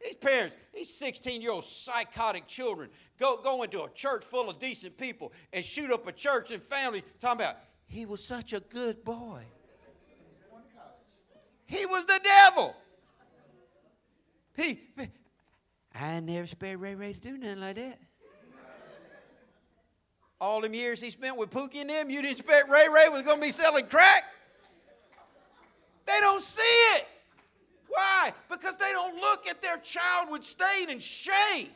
[0.05, 4.59] These parents, these 16 year old psychotic children, go, go into a church full of
[4.59, 8.61] decent people and shoot up a church and family, talking about, he was such a
[8.61, 9.43] good boy.
[11.65, 12.77] He was the devil.
[14.57, 14.81] He,
[15.95, 18.01] I never expected Ray Ray to do nothing like that.
[20.41, 23.23] All them years he spent with Pookie and them, you didn't expect Ray Ray was
[23.23, 24.25] going to be selling crack?
[26.07, 27.07] They don't see it.
[27.89, 28.33] Why?
[28.49, 31.69] Because they don't look at their child with stain and shame.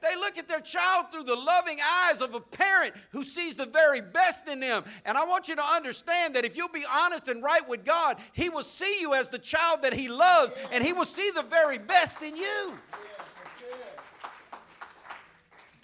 [0.00, 3.66] They look at their child through the loving eyes of a parent who sees the
[3.66, 4.84] very best in them.
[5.04, 8.18] And I want you to understand that if you'll be honest and right with God,
[8.32, 11.42] He will see you as the child that He loves, and He will see the
[11.42, 12.74] very best in you.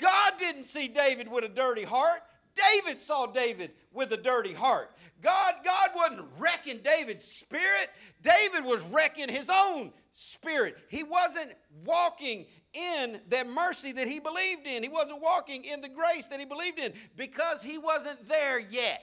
[0.04, 2.20] God didn't see David with a dirty heart.
[2.54, 4.90] David saw David with a dirty heart.
[5.22, 7.88] God, God wasn't wrecking David's spirit.
[8.22, 10.76] David was wrecking his own spirit.
[10.88, 11.52] He wasn't
[11.84, 12.44] walking
[12.74, 14.82] in that mercy that he believed in.
[14.82, 19.02] He wasn't walking in the grace that he believed in because he wasn't there yet.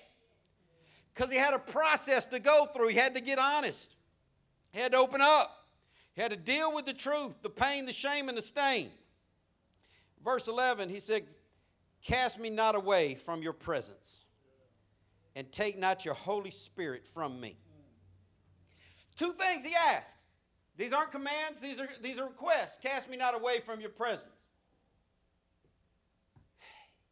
[1.14, 2.90] Because he had a process to go through.
[2.90, 3.96] He had to get honest.
[4.72, 5.52] He had to open up.
[6.14, 8.92] He had to deal with the truth, the pain, the shame, and the stain.
[10.24, 11.24] Verse 11, he said,
[12.04, 14.26] Cast me not away from your presence,
[15.36, 17.58] and take not your Holy Spirit from me.
[19.18, 20.18] Two things he asked.
[20.78, 22.80] These aren't commands, these are, these are requests.
[22.82, 24.30] Cast me not away from your presence.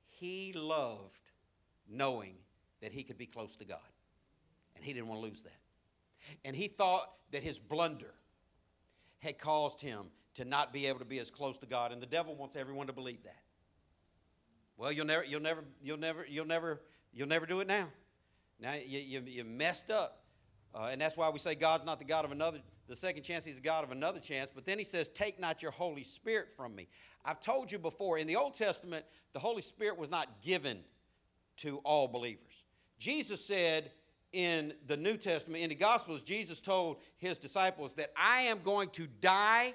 [0.08, 1.20] He loved
[1.88, 2.36] knowing
[2.82, 3.78] that he could be close to God,
[4.76, 5.60] and he didn't want to lose that.
[6.44, 8.14] And he thought that his blunder
[9.20, 10.08] had caused him
[10.40, 12.88] to not be able to be as close to God, and the devil wants everyone
[12.88, 13.42] to believe that.
[14.78, 16.80] Well, you'll never, you'll never, you'll never, you'll never,
[17.12, 17.90] you'll never do it now.
[18.58, 20.24] Now you, you, you messed up,
[20.74, 22.60] uh, and that's why we say God's not the God of another.
[22.88, 24.50] The second chance, He's the God of another chance.
[24.56, 26.88] But then He says, "Take not your Holy Spirit from me."
[27.26, 28.18] I've told you before.
[28.18, 30.80] In the Old Testament, the Holy Spirit was not given
[31.58, 32.64] to all believers.
[32.98, 33.92] Jesus said
[34.32, 38.88] in the New Testament, in the Gospels, Jesus told His disciples that I am going
[38.92, 39.74] to die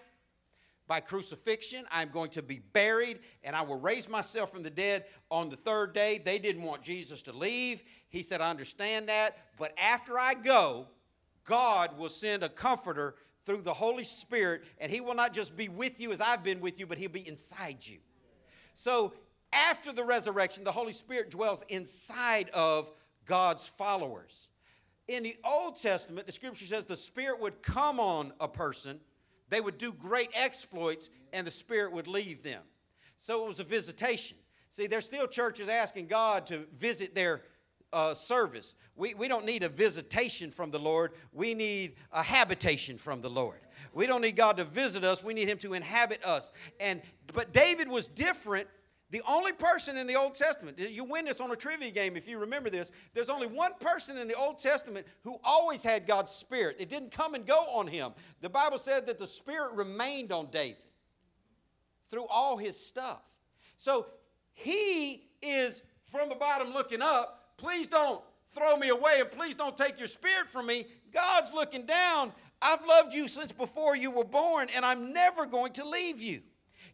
[0.87, 1.85] by crucifixion.
[1.91, 5.57] I'm going to be buried and I will raise myself from the dead on the
[5.57, 6.21] third day.
[6.23, 7.83] They didn't want Jesus to leave.
[8.09, 10.89] He said, I understand that, but after I go,
[11.45, 15.69] God will send a comforter through the Holy Spirit, and He will not just be
[15.69, 17.99] with you as I've been with you, but He'll be inside you.
[18.75, 19.13] So
[19.53, 22.91] after the resurrection, the Holy Spirit dwells inside of
[23.27, 24.49] God's followers.
[25.07, 29.01] In the Old Testament, the scripture says the Spirit would come on a person
[29.49, 32.63] they would do great exploits and the Spirit would leave them.
[33.19, 34.37] So it was a visitation.
[34.71, 37.43] See, there's still churches asking God to visit their
[37.93, 38.75] uh, service.
[38.97, 43.31] We, we don't need a visitation from the Lord, we need a habitation from the
[43.31, 43.61] Lord.
[43.93, 46.51] We don't need God to visit us, we need Him to inhabit us.
[46.81, 47.01] And,
[47.33, 48.69] but David was different
[49.15, 52.27] the only person in the Old Testament, you win this on a trivia game if
[52.27, 56.33] you remember this, there's only one person in the Old Testament who always had God's
[56.33, 56.79] Spirit.
[56.81, 58.11] It didn't come and go on him.
[58.41, 60.83] The Bible said that the Spirit remained on David
[62.11, 63.23] through all his stuff.
[63.77, 64.07] So
[64.53, 67.55] he is from the bottom looking up.
[67.57, 68.21] Please don't
[68.53, 70.89] throw me away and please don't take your spirit from me.
[71.13, 72.33] God's looking down.
[72.61, 76.41] I've loved you since before you were born, and I'm never going to leave you.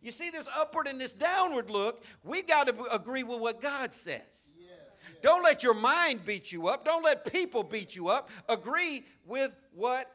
[0.02, 3.92] You see this upward and this downward look, we've got to agree with what God
[3.92, 4.52] says.
[5.22, 6.84] Don't let your mind beat you up.
[6.84, 8.30] Don't let people beat you up.
[8.48, 10.10] Agree with what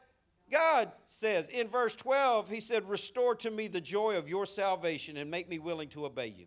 [0.50, 1.48] God says.
[1.48, 5.48] In verse 12, he said, Restore to me the joy of your salvation and make
[5.48, 6.46] me willing to obey you.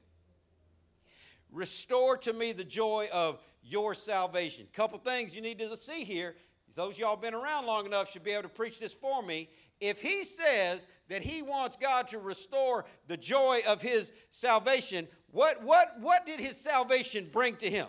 [1.52, 4.68] Restore to me the joy of your salvation.
[4.74, 6.36] Couple things you need to see here.
[6.76, 9.50] Those y'all been around long enough should be able to preach this for me.
[9.80, 15.64] If he says that he wants God to restore the joy of his salvation, what,
[15.64, 17.88] what, what did his salvation bring to him?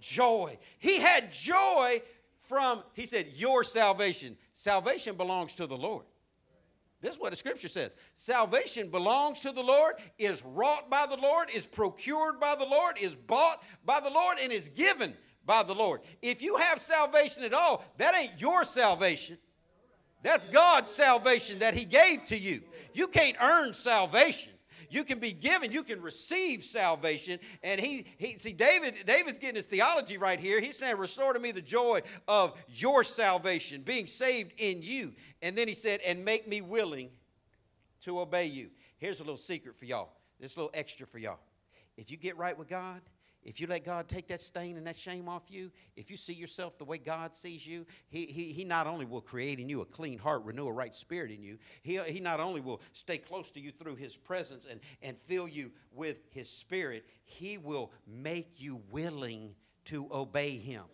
[0.00, 0.58] Joy.
[0.78, 2.02] He had joy
[2.38, 4.36] from, he said, your salvation.
[4.52, 6.04] Salvation belongs to the Lord.
[7.00, 7.94] This is what the scripture says.
[8.14, 12.96] Salvation belongs to the Lord, is wrought by the Lord, is procured by the Lord,
[13.00, 16.02] is bought by the Lord, and is given by the Lord.
[16.22, 19.38] If you have salvation at all, that ain't your salvation.
[20.22, 22.62] That's God's salvation that He gave to you.
[22.94, 24.52] You can't earn salvation.
[24.92, 27.40] You can be given, you can receive salvation.
[27.62, 30.60] And he, he see, David, David's getting his theology right here.
[30.60, 35.14] He's saying, Restore to me the joy of your salvation, being saved in you.
[35.40, 37.08] And then he said, And make me willing
[38.02, 38.68] to obey you.
[38.98, 40.10] Here's a little secret for y'all.
[40.38, 41.40] This little extra for y'all.
[41.96, 43.00] If you get right with God,
[43.44, 46.32] if you let God take that stain and that shame off you, if you see
[46.32, 49.80] yourself the way God sees you, He, he, he not only will create in you
[49.80, 53.18] a clean heart, renew a right spirit in you, he, he not only will stay
[53.18, 57.90] close to you through His presence and, and fill you with His Spirit, He will
[58.06, 59.54] make you willing
[59.86, 60.84] to obey Him.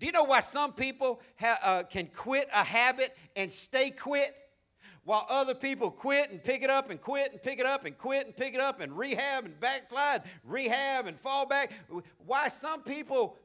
[0.00, 4.34] Do you know why some people ha, uh, can quit a habit and stay quit?
[5.06, 7.96] While other people quit and pick it up and quit and pick it up and
[7.96, 11.70] quit and pick it up and rehab and backslide, rehab and fall back.
[12.26, 13.38] Why some people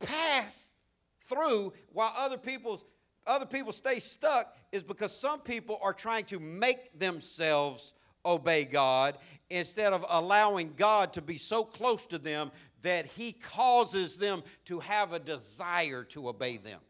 [0.00, 0.74] pass
[1.20, 2.84] through while other people's
[3.24, 7.92] other people stay stuck is because some people are trying to make themselves
[8.24, 9.16] obey God
[9.48, 12.50] instead of allowing God to be so close to them
[12.82, 16.80] that he causes them to have a desire to obey them.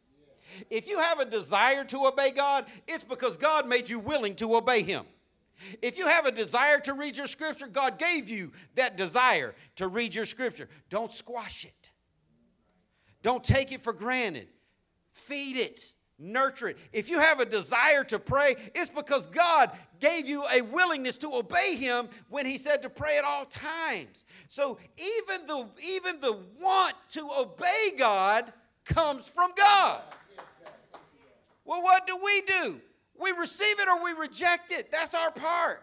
[0.70, 4.57] If you have a desire to obey God, it's because God made you willing to
[4.57, 5.05] obey Him.
[5.80, 9.88] If you have a desire to read your scripture, God gave you that desire to
[9.88, 10.68] read your scripture.
[10.90, 11.90] Don't squash it.
[13.22, 14.49] Don't take it for granted.
[15.12, 16.78] Feed it, nurture it.
[16.92, 21.34] If you have a desire to pray, it's because God gave you a willingness to
[21.34, 24.26] obey Him when He said to pray at all times.
[24.49, 28.53] So even the, even the want to obey God
[28.84, 30.03] comes from God.
[31.66, 32.80] Well, what do we do?
[33.20, 34.90] We receive it or we reject it.
[34.90, 35.82] That's our part.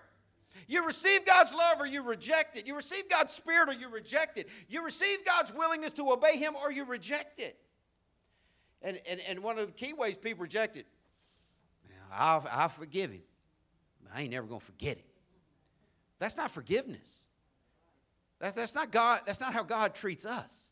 [0.67, 2.65] You receive God's love or you reject it.
[2.65, 4.47] You receive God's spirit or you reject it.
[4.69, 7.57] You receive God's willingness to obey Him or you reject it.
[8.81, 10.85] And, and, and one of the key ways people reject it,
[12.11, 13.23] I'll, I'll forgive him.
[14.13, 15.05] I ain't never going to forget it.
[16.19, 17.25] That's not forgiveness.
[18.39, 19.21] That, that's not God.
[19.25, 20.67] That's not how God treats us.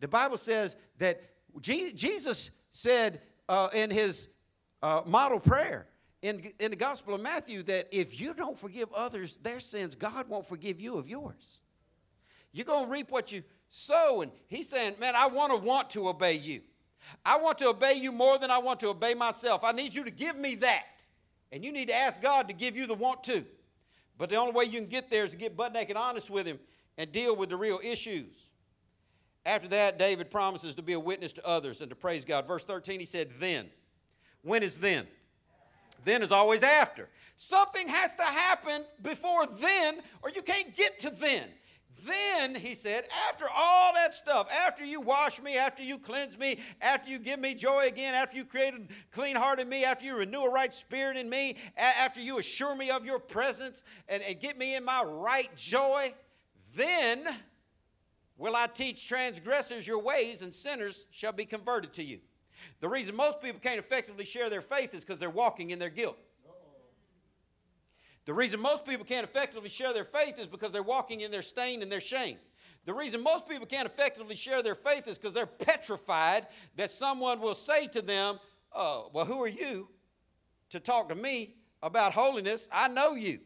[0.00, 1.20] The Bible says that
[1.60, 4.28] Jesus said uh, in his
[4.82, 5.86] uh, model prayer
[6.22, 10.28] in, in the Gospel of Matthew that if you don't forgive others their sins, God
[10.28, 11.60] won't forgive you of yours.
[12.52, 14.22] You're going to reap what you sow.
[14.22, 16.62] And he's saying, man, I want to want to obey you.
[17.24, 19.64] I want to obey you more than I want to obey myself.
[19.64, 20.86] I need you to give me that.
[21.52, 23.44] And you need to ask God to give you the want to.
[24.18, 26.46] But the only way you can get there is to get butt naked honest with
[26.46, 26.58] Him
[26.98, 28.50] and deal with the real issues.
[29.46, 32.46] After that, David promises to be a witness to others and to praise God.
[32.46, 33.70] Verse 13, he said, Then.
[34.42, 35.06] When is then?
[36.04, 37.08] Then is always after.
[37.36, 41.48] Something has to happen before then, or you can't get to then.
[42.04, 46.60] Then, he said, after all that stuff, after you wash me, after you cleanse me,
[46.80, 50.04] after you give me joy again, after you create a clean heart in me, after
[50.04, 54.22] you renew a right spirit in me, after you assure me of your presence and,
[54.22, 56.14] and get me in my right joy,
[56.76, 57.24] then
[58.36, 62.20] will I teach transgressors your ways, and sinners shall be converted to you.
[62.80, 65.90] The reason most people can't effectively share their faith is because they're walking in their
[65.90, 66.18] guilt.
[68.24, 71.40] The reason most people can't effectively share their faith is because they're walking in their
[71.40, 72.36] stain and their shame.
[72.84, 76.46] The reason most people can't effectively share their faith is because they're petrified
[76.76, 78.38] that someone will say to them,
[78.72, 79.88] Oh, well, who are you
[80.70, 82.68] to talk to me about holiness?
[82.70, 83.40] I know you.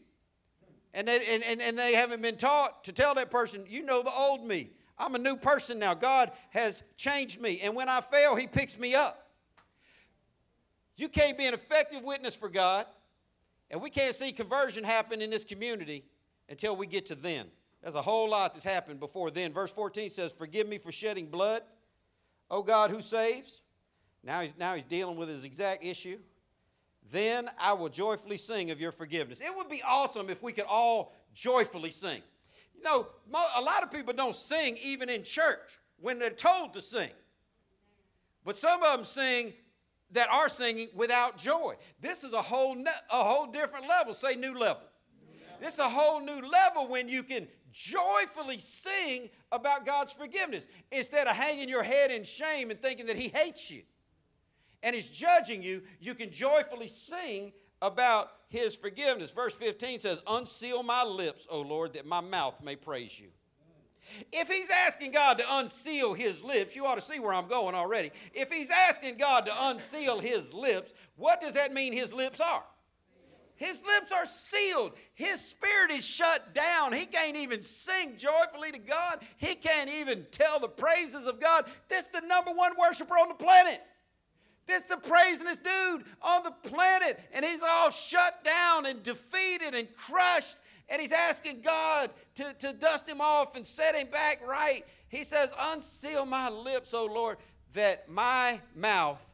[0.94, 4.02] And they, and, and, and they haven't been taught to tell that person, You know
[4.02, 4.70] the old me.
[5.02, 5.94] I'm a new person now.
[5.94, 7.60] God has changed me.
[7.62, 9.30] And when I fail, He picks me up.
[10.96, 12.86] You can't be an effective witness for God
[13.72, 16.04] and we can't see conversion happen in this community
[16.48, 17.46] until we get to then.
[17.82, 19.52] There's a whole lot that's happened before then.
[19.52, 21.62] Verse 14 says, Forgive me for shedding blood,
[22.50, 23.62] O God who saves.
[24.22, 26.18] Now, now he's dealing with his exact issue.
[27.10, 29.40] Then I will joyfully sing of your forgiveness.
[29.40, 32.22] It would be awesome if we could all joyfully sing.
[32.82, 33.06] You know,
[33.56, 37.10] a lot of people don't sing even in church when they're told to sing.
[38.44, 39.52] But some of them sing
[40.10, 41.74] that are singing without joy.
[42.00, 44.14] This is a whole, ne- a whole different level.
[44.14, 44.82] Say new level.
[45.60, 51.28] This is a whole new level when you can joyfully sing about God's forgiveness instead
[51.28, 53.82] of hanging your head in shame and thinking that He hates you
[54.82, 55.82] and is judging you.
[56.00, 57.52] You can joyfully sing
[57.82, 59.30] about His forgiveness.
[59.30, 63.28] Verse 15 says, Unseal my lips, O Lord, that my mouth may praise you.
[64.30, 67.74] If he's asking God to unseal his lips, you ought to see where I'm going
[67.74, 68.10] already.
[68.34, 72.64] If he's asking God to unseal his lips, what does that mean his lips are?
[73.56, 74.92] His lips are sealed.
[75.14, 76.92] His spirit is shut down.
[76.92, 79.22] He can't even sing joyfully to God.
[79.36, 81.66] He can't even tell the praises of God.
[81.88, 83.80] This is the number one worshiper on the planet.
[84.66, 87.20] This is the praisingest dude on the planet.
[87.32, 90.56] And he's all shut down and defeated and crushed
[90.92, 94.84] and he's asking God to, to dust him off and set him back right.
[95.08, 97.38] He says, Unseal my lips, O Lord,
[97.72, 99.24] that my mouth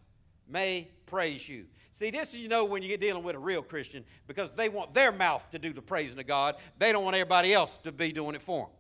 [0.49, 1.67] may praise you.
[1.93, 4.69] See, this is you know when you get dealing with a real Christian because they
[4.69, 6.55] want their mouth to do the praising of God.
[6.79, 8.75] They don't want everybody else to be doing it for them.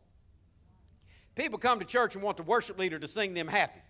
[1.34, 3.80] People come to church and want the worship leader to sing them happy.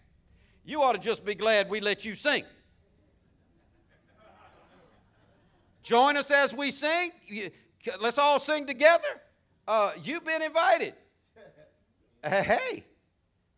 [0.69, 2.45] You ought to just be glad we let you sing.
[5.83, 7.11] Join us as we sing.
[7.99, 9.09] Let's all sing together.
[9.67, 10.93] Uh, you've been invited.
[12.23, 12.85] hey,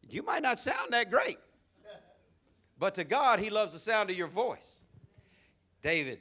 [0.09, 1.39] you might not sound that great,
[2.79, 4.79] but to God, He loves the sound of your voice.
[5.83, 6.21] David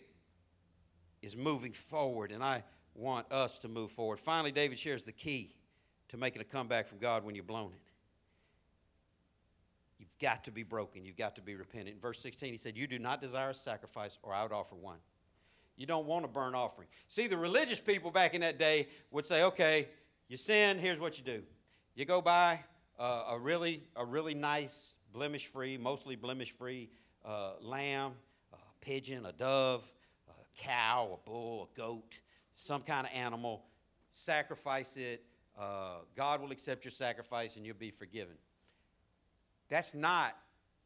[1.22, 2.64] is moving forward, and I
[2.96, 4.20] want us to move forward.
[4.20, 5.54] Finally, David shares the key
[6.08, 7.89] to making a comeback from God when you're blown it.
[10.20, 11.06] Got to be broken.
[11.06, 11.96] You've got to be repentant.
[11.96, 14.76] In verse 16, he said, You do not desire a sacrifice, or I would offer
[14.76, 14.98] one.
[15.80, 16.90] You don't want a burnt offering.
[17.08, 19.88] See, the religious people back in that day would say, okay,
[20.28, 21.42] you sin, here's what you do.
[21.96, 22.60] You go buy
[23.00, 26.90] uh, a, really, a really nice, blemish free, mostly blemish free
[27.24, 28.12] uh, lamb,
[28.52, 29.90] a pigeon, a dove,
[30.28, 32.20] a cow, a bull, a goat,
[32.54, 33.64] some kind of animal,
[34.12, 35.24] sacrifice it.
[35.58, 38.36] Uh, God will accept your sacrifice and you'll be forgiven.
[39.70, 40.36] That's not,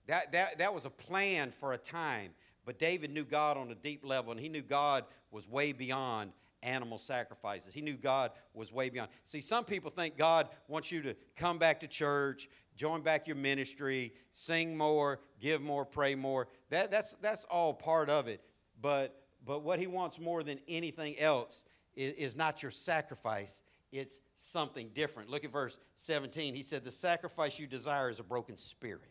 [0.07, 2.31] that, that, that was a plan for a time.
[2.65, 6.31] But David knew God on a deep level, and he knew God was way beyond
[6.61, 7.73] animal sacrifices.
[7.73, 9.09] He knew God was way beyond.
[9.25, 13.35] See, some people think God wants you to come back to church, join back your
[13.35, 16.47] ministry, sing more, give more, pray more.
[16.69, 18.41] That, that's, that's all part of it.
[18.81, 21.65] But, But what he wants more than anything else
[21.95, 23.61] is, is not your sacrifice,
[23.91, 25.29] it's something different.
[25.29, 26.53] Look at verse 17.
[26.53, 29.09] He said, The sacrifice you desire is a broken spirit.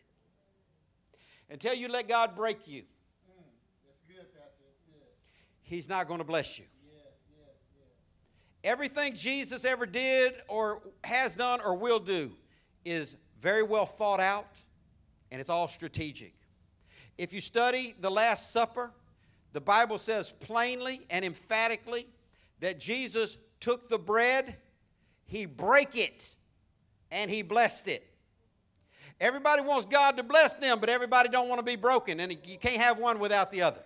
[1.49, 3.43] Until you let God break you, mm,
[3.85, 4.63] That's good, Pastor.
[4.65, 5.07] That's good.
[5.63, 6.65] he's not going to bless you.
[6.85, 7.89] Yes, yes, yes.
[8.63, 12.31] Everything Jesus ever did or has done or will do
[12.85, 14.61] is very well thought out
[15.31, 16.33] and it's all strategic.
[17.17, 18.91] If you study the Last Supper,
[19.51, 22.07] the Bible says plainly and emphatically
[22.59, 24.57] that Jesus took the bread,
[25.25, 26.35] he break it,
[27.11, 28.07] and he blessed it.
[29.19, 32.57] Everybody wants God to bless them, but everybody don't want to be broken, and you
[32.57, 33.81] can't have one without the other.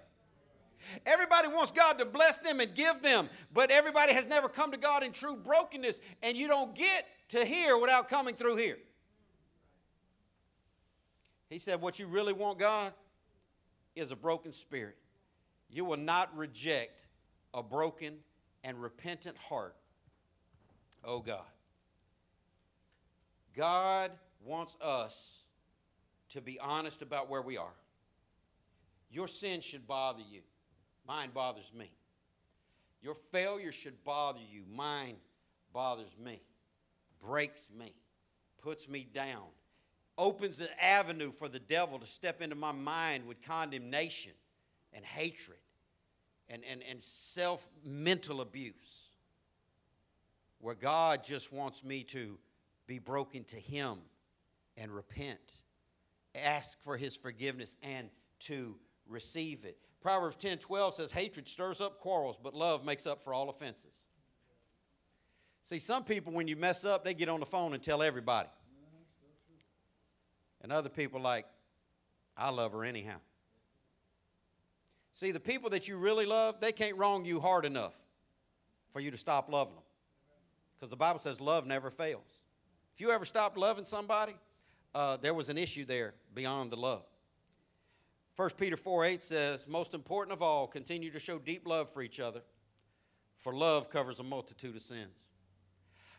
[1.06, 4.78] Everybody wants God to bless them and give them, but everybody has never come to
[4.78, 8.78] God in true brokenness, and you don't get to here without coming through here.
[11.50, 12.94] He said, What you really want, God,
[13.96, 14.98] is a broken spirit.
[15.70, 17.06] You will not reject
[17.54, 18.16] a broken
[18.64, 19.76] and repentant heart.
[21.04, 21.42] Oh, God.
[23.56, 24.12] God
[24.46, 25.40] wants us
[26.30, 27.74] to be honest about where we are.
[29.10, 30.42] Your sin should bother you.
[31.08, 31.90] Mine bothers me.
[33.02, 34.64] Your failure should bother you.
[34.74, 35.16] Mine
[35.74, 36.42] bothers me.
[37.22, 37.94] Breaks me.
[38.62, 39.44] Puts me down.
[40.18, 44.34] Opens an avenue for the devil to step into my mind with condemnation
[44.92, 45.60] and hatred
[46.50, 49.07] and, and, and self mental abuse.
[50.60, 52.38] Where God just wants me to
[52.88, 53.98] be broken to Him
[54.76, 55.62] and repent,
[56.36, 58.10] ask for His forgiveness, and
[58.42, 58.76] to
[59.08, 59.78] receive it.
[60.02, 64.04] Proverbs 10 12 says, Hatred stirs up quarrels, but love makes up for all offenses.
[65.64, 68.48] See, some people, when you mess up, they get on the phone and tell everybody.
[70.62, 71.46] And other people, like,
[72.38, 73.18] I love her anyhow.
[75.12, 77.96] See, the people that you really love, they can't wrong you hard enough
[78.92, 79.84] for you to stop loving them.
[80.80, 82.42] Because the Bible says love never fails.
[82.94, 84.36] If you ever stopped loving somebody,
[84.94, 87.04] uh, there was an issue there beyond the love.
[88.36, 92.02] 1 Peter 4 8 says, Most important of all, continue to show deep love for
[92.02, 92.42] each other,
[93.38, 95.24] for love covers a multitude of sins.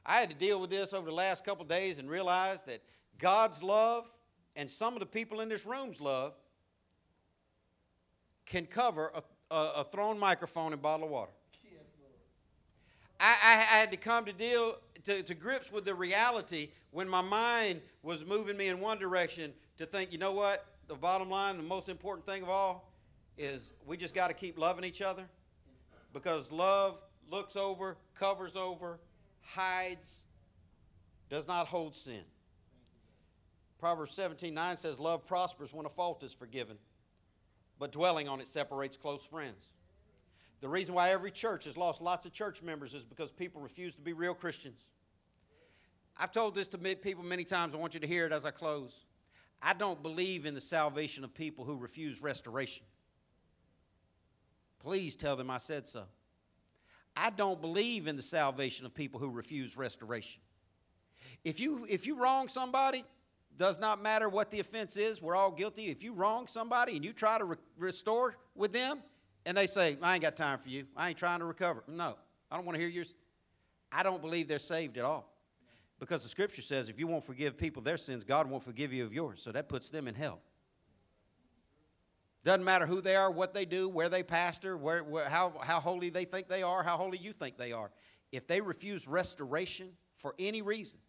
[0.05, 2.83] I had to deal with this over the last couple days and realize that
[3.19, 4.09] God's love
[4.57, 6.35] and some of the people in this room's love
[8.47, 11.33] can cover a, a, a thrown microphone and bottle of water.
[13.21, 17.21] I, I had to come to deal to, to grips with the reality when my
[17.21, 20.67] mind was moving me in one direction to think, you know what?
[20.87, 22.93] The bottom line, the most important thing of all,
[23.37, 25.25] is we just got to keep loving each other
[26.13, 26.99] because love
[27.31, 28.99] looks over, covers over,
[29.43, 30.25] hides,
[31.29, 32.23] does not hold sin.
[33.79, 36.79] Proverbs 17 9 says, Love prospers when a fault is forgiven,
[37.79, 39.69] but dwelling on it separates close friends.
[40.61, 43.95] The reason why every church has lost lots of church members is because people refuse
[43.95, 44.85] to be real Christians.
[46.17, 47.75] I've told this to people many times.
[47.75, 49.05] I want you to hear it as I close.
[49.63, 52.85] I don't believe in the salvation of people who refuse restoration.
[54.81, 56.05] Please tell them I said so.
[57.17, 60.41] I don't believe in the salvation of people who refuse restoration.
[61.45, 63.05] If you, if you wrong somebody,
[63.57, 65.87] does not matter what the offense is, we're all guilty.
[65.87, 69.01] If you wrong somebody and you try to re- restore with them,
[69.47, 71.83] and they say, I ain't got time for you, I ain't trying to recover.
[71.89, 72.17] No,
[72.51, 73.15] I don't want to hear yours.
[73.91, 75.33] I don't believe they're saved at all.
[75.99, 79.05] Because the scripture says if you won't forgive people their sins, God won't forgive you
[79.05, 79.43] of yours.
[79.43, 80.41] So that puts them in hell.
[82.45, 85.81] Doesn't matter who they are, what they do, where they pastor, where, where, how, how
[85.81, 87.91] holy they think they are, how holy you think they are.
[88.31, 91.01] If they refuse restoration for any reason,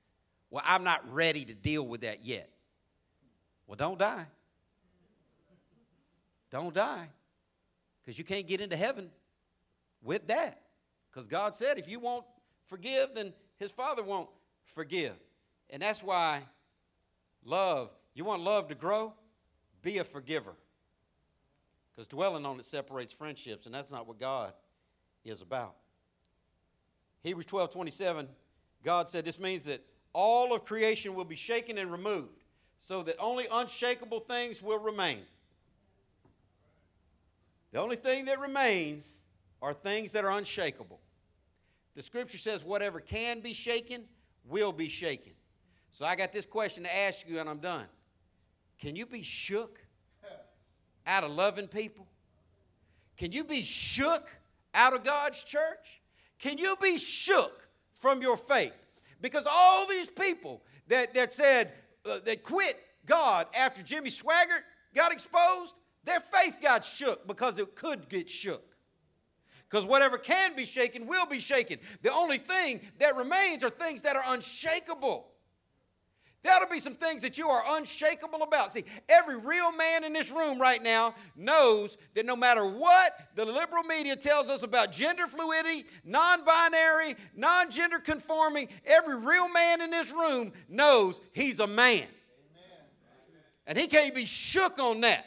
[0.49, 2.49] well, I'm not ready to deal with that yet.
[3.67, 4.25] Well, don't die.
[6.49, 7.09] Don't die.
[8.03, 9.09] Because you can't get into heaven
[10.01, 10.61] with that.
[11.11, 12.25] Because God said if you won't
[12.65, 14.29] forgive, then His Father won't
[14.65, 15.15] forgive.
[15.69, 16.43] And that's why
[17.43, 19.13] love, you want love to grow?
[19.81, 20.53] Be a forgiver.
[21.95, 24.53] Because dwelling on it separates friendships, and that's not what God
[25.25, 25.75] is about.
[27.23, 28.27] Hebrews 12 27,
[28.83, 32.43] God said this means that all of creation will be shaken and removed,
[32.79, 35.19] so that only unshakable things will remain.
[37.71, 39.05] The only thing that remains
[39.61, 40.99] are things that are unshakable.
[41.95, 44.05] The scripture says, whatever can be shaken
[44.45, 45.33] will be shaken.
[45.91, 47.85] So I got this question to ask you, and I'm done.
[48.79, 49.79] Can you be shook
[51.05, 52.07] out of loving people?
[53.17, 54.29] Can you be shook
[54.73, 56.01] out of God's church?
[56.37, 58.73] Can you be shook from your faith?
[59.21, 61.73] Because all these people that, that said,
[62.05, 64.63] uh, that quit God after Jimmy Swaggart
[64.95, 65.73] got exposed,
[66.09, 68.63] their faith got shook because it could get shook.
[69.69, 71.77] Because whatever can be shaken will be shaken.
[72.01, 75.27] The only thing that remains are things that are unshakable.
[76.47, 78.71] Ought be some things that you are unshakable about.
[78.71, 83.45] See, every real man in this room right now knows that no matter what the
[83.45, 89.81] liberal media tells us about gender fluidity, non binary, non gender conforming, every real man
[89.81, 92.05] in this room knows he's a man.
[93.67, 95.25] And he can't be shook on that.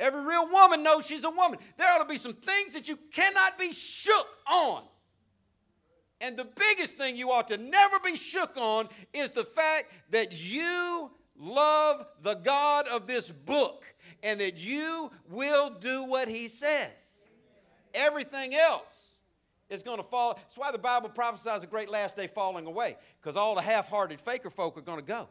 [0.00, 1.58] Every real woman knows she's a woman.
[1.76, 4.82] There ought to be some things that you cannot be shook on.
[6.22, 10.32] And the biggest thing you ought to never be shook on is the fact that
[10.32, 13.84] you love the God of this book
[14.22, 16.94] and that you will do what he says.
[17.94, 19.16] Everything else
[19.68, 20.34] is going to fall.
[20.34, 23.88] That's why the Bible prophesies a great last day falling away, because all the half
[23.88, 25.28] hearted faker folk are going to go.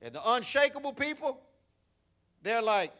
[0.00, 1.40] And the unshakable people,
[2.42, 2.92] they're like,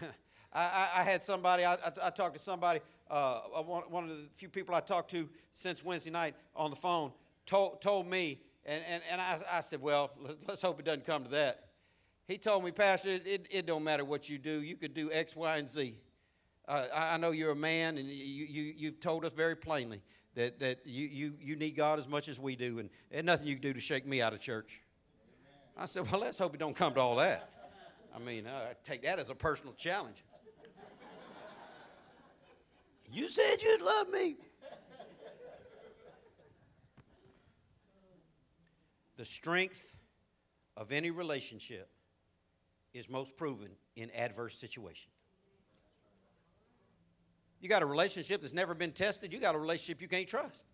[0.02, 2.80] I, I, I, had somebody, I, I, talked to somebody
[3.10, 6.76] uh, one, one, of the few people I talked to since Wednesday night on the
[6.76, 7.12] phone
[7.46, 10.12] told, told me, and, and, and I, I said, well,
[10.46, 11.64] let's hope it doesn't come to that.
[12.28, 14.62] He told me, Pastor, it, it, it don't matter what you do.
[14.62, 15.96] You could do X, Y, and Z.
[16.68, 20.00] Uh, I, I know you're a man, and you, you, you've told us very plainly
[20.36, 23.48] that, that you, you, you need God as much as we do, and there's nothing
[23.48, 24.80] you can do to shake me out of church.
[25.76, 27.50] I said, well, let's hope it don't come to all that.
[28.14, 30.24] I mean, uh, I take that as a personal challenge.
[33.12, 34.36] You said you'd love me.
[39.16, 39.96] the strength
[40.78, 41.90] of any relationship
[42.94, 45.12] is most proven in adverse situations.
[47.60, 50.64] You got a relationship that's never been tested, you got a relationship you can't trust.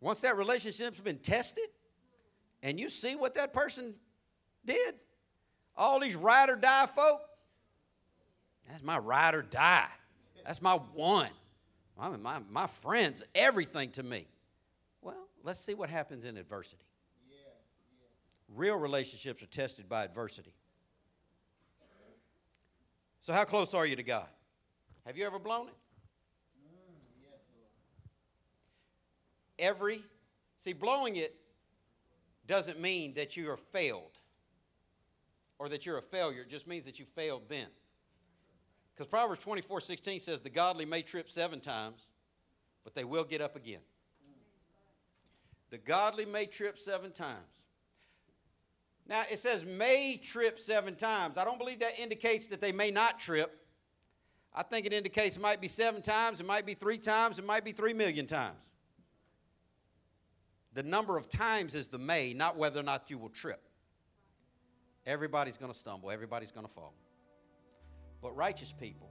[0.00, 1.66] Once that relationship's been tested
[2.62, 3.94] and you see what that person
[4.64, 4.94] did,
[5.76, 7.20] all these ride or die folk,
[8.68, 9.88] that's my ride or die.
[10.44, 11.28] That's my one.
[11.98, 14.26] I mean, my, my friend's everything to me.
[15.02, 16.84] Well, let's see what happens in adversity.
[18.54, 20.52] Real relationships are tested by adversity.
[23.20, 24.26] So, how close are you to God?
[25.06, 25.74] Have you ever blown it?
[29.58, 30.02] Every,
[30.58, 31.36] see, blowing it
[32.46, 34.11] doesn't mean that you are failed
[35.62, 36.40] or that you're a failure.
[36.40, 37.68] It just means that you failed then.
[38.92, 42.08] Because Proverbs 24 16 says, The godly may trip seven times,
[42.82, 43.78] but they will get up again.
[45.70, 47.46] The godly may trip seven times.
[49.06, 51.38] Now, it says may trip seven times.
[51.38, 53.64] I don't believe that indicates that they may not trip.
[54.52, 57.46] I think it indicates it might be seven times, it might be three times, it
[57.46, 58.64] might be three million times.
[60.74, 63.68] The number of times is the may, not whether or not you will trip.
[65.06, 66.94] Everybody's going to stumble, everybody's going to fall
[68.22, 69.10] but righteous people.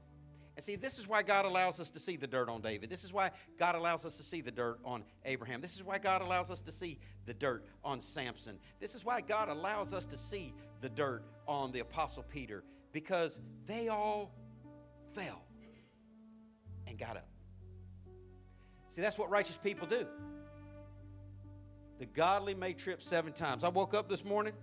[0.56, 2.90] And see, this is why God allows us to see the dirt on David.
[2.90, 5.62] This is why God allows us to see the dirt on Abraham.
[5.62, 8.58] This is why God allows us to see the dirt on Samson.
[8.80, 13.40] This is why God allows us to see the dirt on the Apostle Peter because
[13.66, 14.34] they all
[15.14, 15.44] fell
[16.88, 17.28] and got up.
[18.90, 20.06] See, that's what righteous people do.
[22.00, 23.64] The godly may trip seven times.
[23.64, 24.54] I woke up this morning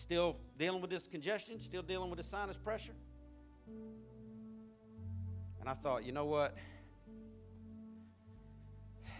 [0.00, 2.94] still dealing with this congestion, still dealing with the sinus pressure.
[5.60, 6.56] And I thought, you know what?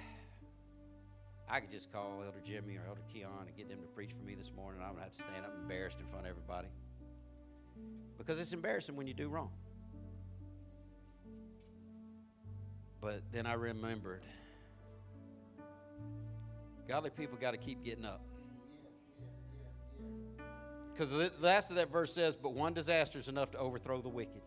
[1.49, 4.25] I could just call Elder Jimmy or Elder Keon and get them to preach for
[4.25, 4.81] me this morning.
[4.83, 6.69] I'm to have to stand up embarrassed in front of everybody.
[8.17, 9.51] Because it's embarrassing when you do wrong.
[13.01, 14.23] But then I remembered
[16.89, 18.21] godly people got to keep getting up.
[21.01, 24.11] Because the last of that verse says, But one disaster is enough to overthrow the
[24.11, 24.43] wicked.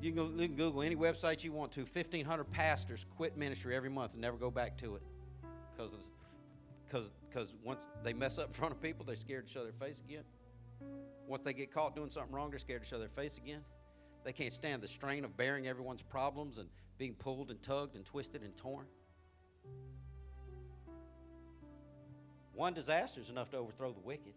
[0.00, 1.80] You can, you can Google any website you want to.
[1.80, 5.02] 1,500 pastors quit ministry every month and never go back to it
[5.76, 5.92] because
[6.86, 9.74] because because once they mess up in front of people, they're scared to show their
[9.74, 10.24] face again.
[11.28, 13.60] Once they get caught doing something wrong, they're scared to show their face again.
[14.24, 18.06] They can't stand the strain of bearing everyone's problems and being pulled and tugged and
[18.06, 18.86] twisted and torn.
[22.56, 24.32] One disaster is enough to overthrow the wicked.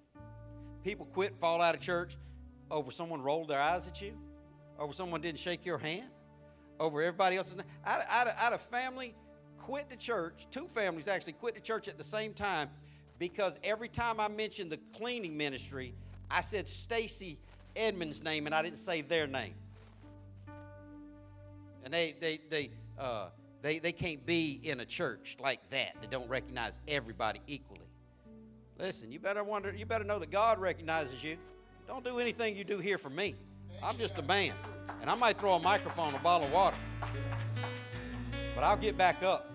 [0.83, 2.17] People quit, fall out of church
[2.69, 4.13] over someone rolled their eyes at you
[4.79, 6.09] over someone didn't shake your hand,
[6.79, 7.57] over everybody else's.
[7.85, 9.13] I, I had a family
[9.57, 12.69] quit the church, two families actually quit the church at the same time
[13.19, 15.93] because every time I mentioned the cleaning ministry,
[16.31, 17.37] I said Stacy
[17.75, 19.53] Edmonds' name and I didn't say their name.
[21.83, 23.29] And they, they, they, uh,
[23.61, 25.95] they, they can't be in a church like that.
[26.01, 27.78] They don't recognize everybody equally.
[28.79, 31.37] Listen, you better wonder, you better know that God recognizes you.
[31.85, 33.35] Don't do anything you do here for me.
[33.83, 34.53] I'm just a man.
[35.01, 36.77] And I might throw a microphone, a bottle of water.
[38.55, 39.51] But I'll get back up.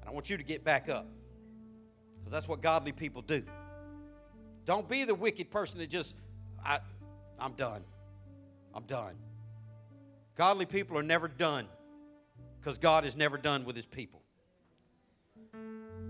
[0.00, 1.06] And I want you to get back up.
[2.18, 3.44] Because that's what godly people do.
[4.64, 6.16] Don't be the wicked person that just,
[6.64, 6.80] I,
[7.38, 7.82] I'm done.
[8.74, 9.14] I'm done.
[10.36, 11.66] Godly people are never done
[12.60, 14.22] because God is never done with his people.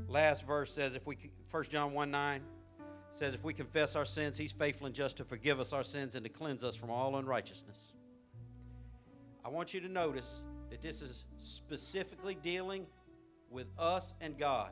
[0.08, 1.16] Last verse says, if we,
[1.50, 2.40] 1 John 1 9
[3.12, 6.14] says, if we confess our sins, he's faithful and just to forgive us our sins
[6.14, 7.92] and to cleanse us from all unrighteousness.
[9.44, 12.86] I want you to notice that this is specifically dealing
[13.50, 14.70] with us and God.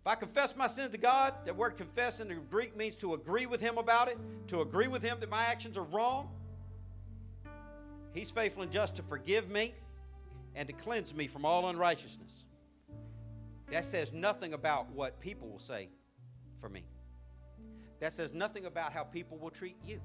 [0.00, 3.14] If I confess my sins to God, that word confess in the Greek means to
[3.14, 6.28] agree with Him about it, to agree with Him that my actions are wrong.
[8.12, 9.74] He's faithful and just to forgive me
[10.54, 12.44] and to cleanse me from all unrighteousness.
[13.70, 15.88] That says nothing about what people will say
[16.60, 16.84] for me.
[18.00, 20.00] That says nothing about how people will treat you.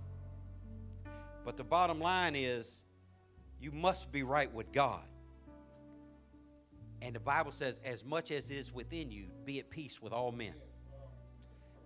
[1.46, 2.82] But the bottom line is
[3.60, 5.04] you must be right with God.
[7.02, 10.32] And the Bible says, as much as is within you, be at peace with all
[10.32, 10.54] men.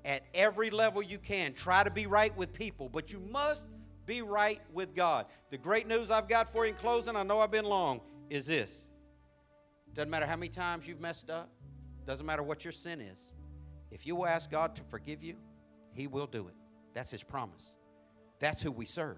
[0.05, 3.67] At every level you can, try to be right with people, but you must
[4.05, 5.25] be right with God.
[5.49, 8.45] The great news I've got for you in closing, I know I've been long, is
[8.45, 8.87] this.
[9.93, 11.49] Doesn't matter how many times you've messed up,
[12.07, 13.27] doesn't matter what your sin is.
[13.91, 15.35] If you will ask God to forgive you,
[15.93, 16.55] He will do it.
[16.93, 17.67] That's His promise.
[18.39, 19.17] That's who we serve.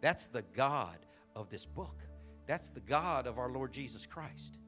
[0.00, 0.98] That's the God
[1.36, 1.96] of this book.
[2.46, 4.58] That's the God of our Lord Jesus Christ.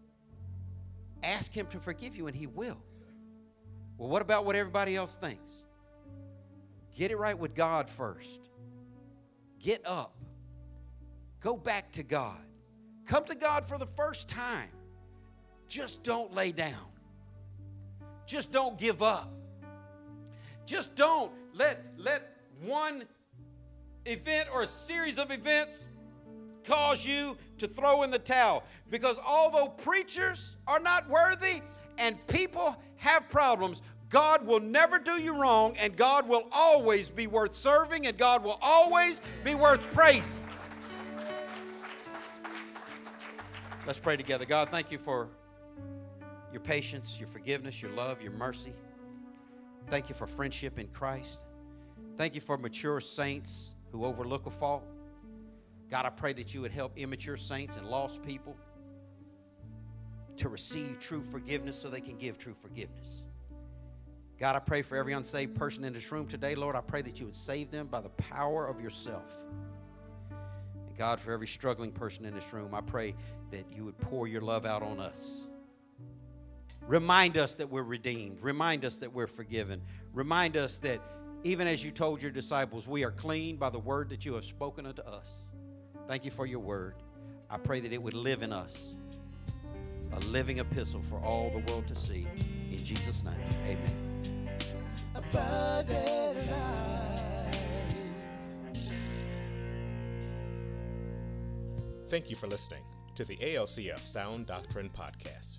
[1.22, 2.78] Ask Him to forgive you, and He will.
[3.98, 5.64] Well, what about what everybody else thinks?
[6.94, 8.48] Get it right with God first.
[9.58, 10.16] Get up.
[11.40, 12.38] Go back to God.
[13.06, 14.70] Come to God for the first time.
[15.68, 16.95] Just don't lay down.
[18.26, 19.32] Just don't give up.
[20.66, 22.22] Just don't let, let
[22.64, 23.04] one
[24.04, 25.86] event or a series of events
[26.64, 28.64] cause you to throw in the towel.
[28.90, 31.60] Because although preachers are not worthy
[31.98, 37.26] and people have problems, God will never do you wrong, and God will always be
[37.26, 40.38] worth serving, and God will always be worth praising.
[43.84, 44.44] Let's pray together.
[44.44, 45.28] God, thank you for
[46.56, 48.72] your patience, your forgiveness, your love, your mercy.
[49.90, 51.40] Thank you for friendship in Christ.
[52.16, 54.82] Thank you for mature saints who overlook a fault.
[55.90, 58.56] God, I pray that you would help immature saints and lost people
[60.38, 63.22] to receive true forgiveness so they can give true forgiveness.
[64.40, 66.74] God, I pray for every unsaved person in this room today, Lord.
[66.74, 69.44] I pray that you would save them by the power of yourself.
[70.88, 73.14] And God, for every struggling person in this room, I pray
[73.50, 75.45] that you would pour your love out on us.
[76.86, 78.40] Remind us that we're redeemed.
[78.40, 79.82] Remind us that we're forgiven.
[80.12, 81.00] Remind us that
[81.42, 84.44] even as you told your disciples, we are clean by the word that you have
[84.44, 85.26] spoken unto us.
[86.06, 86.94] Thank you for your word.
[87.50, 88.92] I pray that it would live in us,
[90.12, 92.26] a living epistle for all the world to see.
[92.70, 93.34] In Jesus' name,
[93.64, 94.02] amen.
[102.08, 102.82] Thank you for listening
[103.16, 105.58] to the ALCF Sound Doctrine Podcast